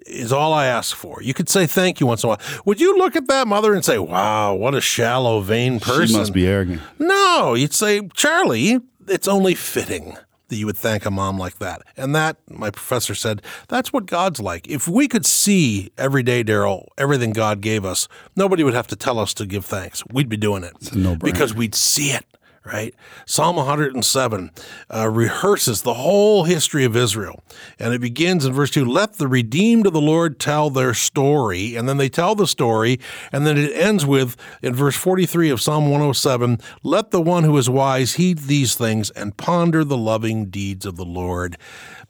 is 0.06 0.32
all 0.32 0.54
I 0.54 0.66
ask 0.68 0.96
for. 0.96 1.22
You 1.22 1.34
could 1.34 1.50
say 1.50 1.66
thank 1.66 2.00
you 2.00 2.08
once 2.08 2.24
in 2.24 2.28
a 2.28 2.30
while. 2.30 2.42
Would 2.66 2.80
you 2.80 2.98
look 2.98 3.16
at 3.16 3.28
that 3.28 3.48
mother 3.48 3.74
and 3.74 3.84
say, 3.84 3.98
wow, 3.98 4.54
what 4.54 4.76
a 4.76 4.82
shallow, 4.82 5.42
vain 5.42 5.80
person? 5.80 6.08
She 6.08 6.18
must 6.18 6.34
be 6.34 6.48
arrogant. 6.48 6.82
No, 7.00 7.54
you'd 7.54 7.74
say, 7.74 8.08
Charlie, 8.14 8.80
it's 9.08 9.28
only 9.28 9.56
fitting 9.56 10.18
that 10.48 10.56
you 10.56 10.66
would 10.66 10.78
thank 10.78 11.06
a 11.06 11.12
mom 11.12 11.38
like 11.38 11.60
that. 11.60 11.84
And 11.96 12.16
that, 12.16 12.38
my 12.50 12.72
professor 12.72 13.14
said, 13.14 13.44
that's 13.68 13.94
what 13.94 14.08
God's 14.08 14.40
like. 14.40 14.68
If 14.68 14.88
we 14.88 15.08
could 15.08 15.26
see 15.26 15.92
every 15.98 16.24
day, 16.24 16.44
Daryl, 16.44 16.88
everything 16.98 17.34
God 17.34 17.62
gave 17.62 17.86
us, 17.86 18.08
nobody 18.36 18.64
would 18.64 18.74
have 18.74 18.88
to 18.88 18.96
tell 18.96 19.20
us 19.20 19.34
to 19.36 19.46
give 19.46 19.64
thanks. 19.64 20.04
We'd 20.12 20.30
be 20.30 20.38
doing 20.38 20.64
it. 20.64 21.20
Because 21.20 21.54
we'd 21.54 21.76
see 21.76 22.12
it 22.12 22.26
right? 22.66 22.94
Psalm 23.26 23.56
107 23.56 24.52
uh, 24.94 25.10
rehearses 25.10 25.82
the 25.82 25.96
whole 25.96 26.44
history 26.44 26.84
of 26.84 26.96
Israel. 26.96 27.42
And 27.78 27.94
it 27.94 28.02
begins 28.02 28.46
in 28.46 28.54
verse 28.54 28.72
2 28.72 28.86
Let 28.86 29.14
the 29.14 29.28
redeemed 29.28 29.88
of 29.88 29.94
the 29.94 30.02
Lord 30.02 30.40
tell 30.40 30.70
their 30.70 30.94
story. 30.94 31.76
And 31.76 31.88
then 31.88 31.98
they 31.98 32.10
tell 32.10 32.36
the 32.36 32.48
story. 32.48 33.00
And 33.32 33.46
then 33.46 33.58
it 33.58 33.72
ends 33.76 34.06
with, 34.06 34.36
in 34.62 34.76
verse 34.76 34.96
43 34.96 35.50
of 35.50 35.62
Psalm 35.62 35.86
107, 35.86 36.60
Let 36.84 37.12
the 37.12 37.22
one 37.22 37.44
who 37.44 37.58
is 37.58 37.70
wise 37.70 38.16
heed 38.16 38.40
these 38.40 38.76
things 38.76 39.10
and 39.12 39.38
ponder 39.38 39.84
the 39.84 39.98
loving 39.98 40.50
deeds 40.50 40.86
of 40.86 40.98
the 40.98 41.06
Lord. 41.06 41.58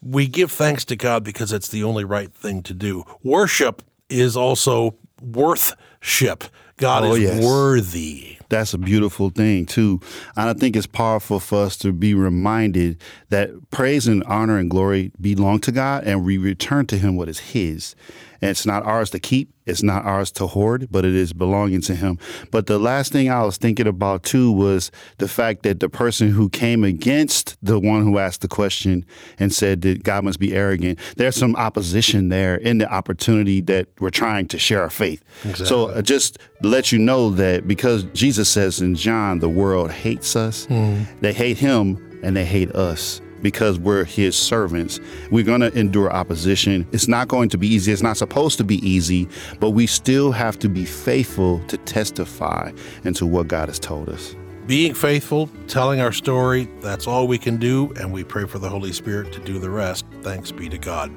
We 0.01 0.27
give 0.27 0.51
thanks 0.51 0.85
to 0.85 0.95
God 0.95 1.23
because 1.23 1.51
it's 1.51 1.67
the 1.67 1.83
only 1.83 2.03
right 2.03 2.33
thing 2.33 2.63
to 2.63 2.73
do. 2.73 3.03
Worship 3.23 3.83
is 4.09 4.35
also 4.35 4.95
worthship. 5.21 6.45
God 6.77 7.03
oh, 7.03 7.13
is 7.13 7.21
yes. 7.21 7.45
worthy 7.45 8.38
that's 8.49 8.73
a 8.73 8.77
beautiful 8.77 9.29
thing 9.29 9.65
too. 9.65 10.01
And 10.35 10.49
I 10.49 10.53
think 10.53 10.75
it's 10.75 10.88
powerful 10.88 11.39
for 11.39 11.63
us 11.63 11.77
to 11.77 11.93
be 11.93 12.13
reminded 12.13 12.99
that 13.29 13.51
praise 13.69 14.07
and 14.07 14.23
honor 14.23 14.57
and 14.57 14.69
glory 14.69 15.12
belong 15.21 15.59
to 15.62 15.71
God 15.71 16.03
and 16.03 16.25
we 16.25 16.38
return 16.38 16.85
to 16.88 16.97
him 16.97 17.15
what 17.15 17.29
is 17.29 17.39
his. 17.39 17.95
And 18.41 18.52
it's 18.52 18.65
not 18.65 18.84
ours 18.86 19.10
to 19.12 19.19
keep, 19.19 19.54
it's 19.65 19.84
not 19.84 20.06
ours 20.06 20.32
to 20.34 20.47
hoard, 20.47 20.88
but 20.89 21.06
it 21.06 21.13
is 21.13 21.34
belonging 21.34 21.82
to 21.82 21.95
him. 21.95 22.17
But 22.52 22.67
the 22.67 22.80
last 22.80 23.12
thing 23.12 23.30
I 23.30 23.43
was 23.43 23.58
thinking 23.58 23.88
about 23.88 24.23
too 24.23 24.52
was 24.52 24.91
the 25.17 25.28
fact 25.28 25.63
that 25.63 25.80
the 25.80 25.89
person 25.89 26.30
who 26.30 26.49
came 26.49 26.84
against 26.84 27.58
the 27.62 27.80
one 27.80 28.04
who 28.04 28.17
asked 28.17 28.41
the 28.41 28.47
question 28.47 29.06
and 29.38 29.54
said 29.54 29.82
that 29.82 30.04
God 30.04 30.23
must 30.23 30.39
be 30.39 30.54
arrogant, 30.54 30.99
there's 31.17 31.36
some 31.36 31.56
opposition 31.56 32.30
there 32.30 32.56
in 32.56 32.78
the 32.78 32.91
opportunity 32.91 33.62
that 33.62 33.88
we're 33.99 34.10
trying 34.10 34.47
to 34.47 34.60
share 34.60 34.82
our 34.82 34.89
faith. 34.89 35.23
Exactly. 35.43 35.65
So 35.65 35.89
uh, 35.89 36.02
just 36.02 36.39
let 36.62 36.91
you 36.91 36.99
know 36.99 37.30
that 37.32 37.67
because 37.67 38.04
Jesus 38.13 38.49
says 38.49 38.82
in 38.82 38.95
John, 38.95 39.39
the 39.39 39.49
world 39.49 39.91
hates 39.91 40.36
us, 40.36 40.65
mm. 40.67 41.06
they 41.19 41.34
hate 41.34 41.58
him 41.58 42.19
and 42.23 42.36
they 42.36 42.45
hate 42.45 42.71
us 42.75 43.21
because 43.41 43.80
we're 43.80 44.04
his 44.04 44.36
servants. 44.36 44.99
We're 45.32 45.43
going 45.43 45.62
to 45.62 45.73
endure 45.78 46.12
opposition. 46.12 46.88
It's 46.91 47.08
not 47.08 47.28
going 47.28 47.49
to 47.49 47.58
be 47.58 47.67
easy. 47.67 47.91
It's 47.91 48.02
not 48.02 48.17
supposed 48.17 48.58
to 48.60 48.63
be 48.63 48.78
easy, 48.88 49.28
but 49.60 49.71
we 49.71 49.88
still 49.88 50.32
have 50.32 50.60
to 50.60 50.69
be 50.69 50.86
faithful 50.86 51.60
to 51.67 51.78
testify 51.78 52.71
into 53.04 53.25
what 53.25 53.47
God 53.47 53.69
has 53.69 53.80
told 53.80 54.10
us. 54.10 54.36
Being 54.67 54.93
faithful, 54.93 55.49
telling 55.67 55.99
our 55.99 56.12
story, 56.12 56.69
that's 56.80 57.08
all 57.08 57.28
we 57.28 57.39
can 57.39 57.58
do, 57.58 57.91
and 57.99 58.13
we 58.13 58.23
pray 58.23 58.45
for 58.45 58.60
the 58.60 58.69
Holy 58.69 58.93
Spirit 58.93 59.34
to 59.34 59.39
do 59.39 59.58
the 59.58 59.69
rest. 59.69 60.06
Thanks 60.21 60.52
be 60.52 60.69
to 60.69 60.78
God. 60.78 61.12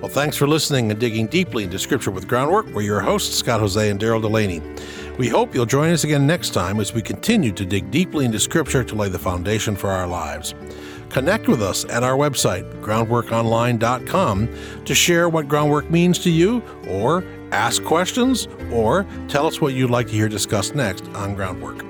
Well, 0.00 0.10
thanks 0.10 0.36
for 0.36 0.46
listening 0.46 0.90
and 0.90 1.00
digging 1.00 1.26
deeply 1.26 1.64
into 1.64 1.78
Scripture 1.78 2.10
with 2.10 2.28
Groundwork. 2.28 2.66
We're 2.66 2.82
your 2.82 3.00
hosts, 3.00 3.34
Scott 3.34 3.60
Hoezee 3.60 3.90
and 3.90 3.98
Daryl 3.98 4.20
Delaney. 4.20 4.60
We 5.18 5.26
hope 5.26 5.54
you'll 5.54 5.66
join 5.66 5.90
us 5.90 6.04
again 6.04 6.26
next 6.26 6.50
time 6.50 6.78
as 6.78 6.92
we 6.92 7.00
continue 7.00 7.50
to 7.52 7.64
dig 7.64 7.90
deeply 7.90 8.26
into 8.26 8.38
Scripture 8.38 8.84
to 8.84 8.94
lay 8.94 9.08
the 9.08 9.18
foundation 9.18 9.74
for 9.74 9.88
our 9.88 10.06
lives. 10.06 10.54
Connect 11.10 11.48
with 11.48 11.62
us 11.62 11.84
at 11.86 12.02
our 12.02 12.16
website, 12.16 12.70
groundworkonline.com, 12.82 14.48
to 14.84 14.94
share 14.94 15.28
what 15.28 15.48
groundwork 15.48 15.90
means 15.90 16.18
to 16.20 16.30
you, 16.30 16.62
or 16.88 17.24
ask 17.52 17.82
questions, 17.84 18.48
or 18.70 19.06
tell 19.28 19.46
us 19.46 19.60
what 19.60 19.74
you'd 19.74 19.90
like 19.90 20.08
to 20.08 20.12
hear 20.12 20.28
discussed 20.28 20.74
next 20.74 21.06
on 21.08 21.34
Groundwork. 21.34 21.84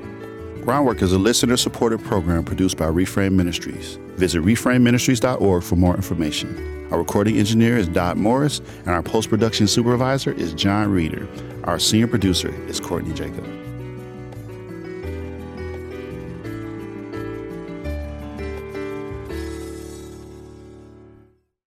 Groundwork 0.64 1.00
is 1.00 1.12
a 1.12 1.18
listener 1.18 1.56
supported 1.56 2.02
program 2.02 2.44
produced 2.44 2.76
by 2.76 2.86
Reframe 2.86 3.32
Ministries. 3.32 3.98
Visit 4.16 4.42
reframeministries.org 4.42 5.62
for 5.62 5.76
more 5.76 5.94
information. 5.94 6.88
Our 6.90 6.98
recording 6.98 7.38
engineer 7.38 7.76
is 7.76 7.88
Dot 7.88 8.16
Morris, 8.16 8.60
and 8.80 8.90
our 8.90 9.02
post 9.02 9.28
production 9.28 9.66
supervisor 9.66 10.32
is 10.32 10.54
John 10.54 10.90
Reeder. 10.90 11.28
Our 11.64 11.78
senior 11.78 12.06
producer 12.06 12.54
is 12.68 12.80
Courtney 12.80 13.12
Jacob. 13.12 13.44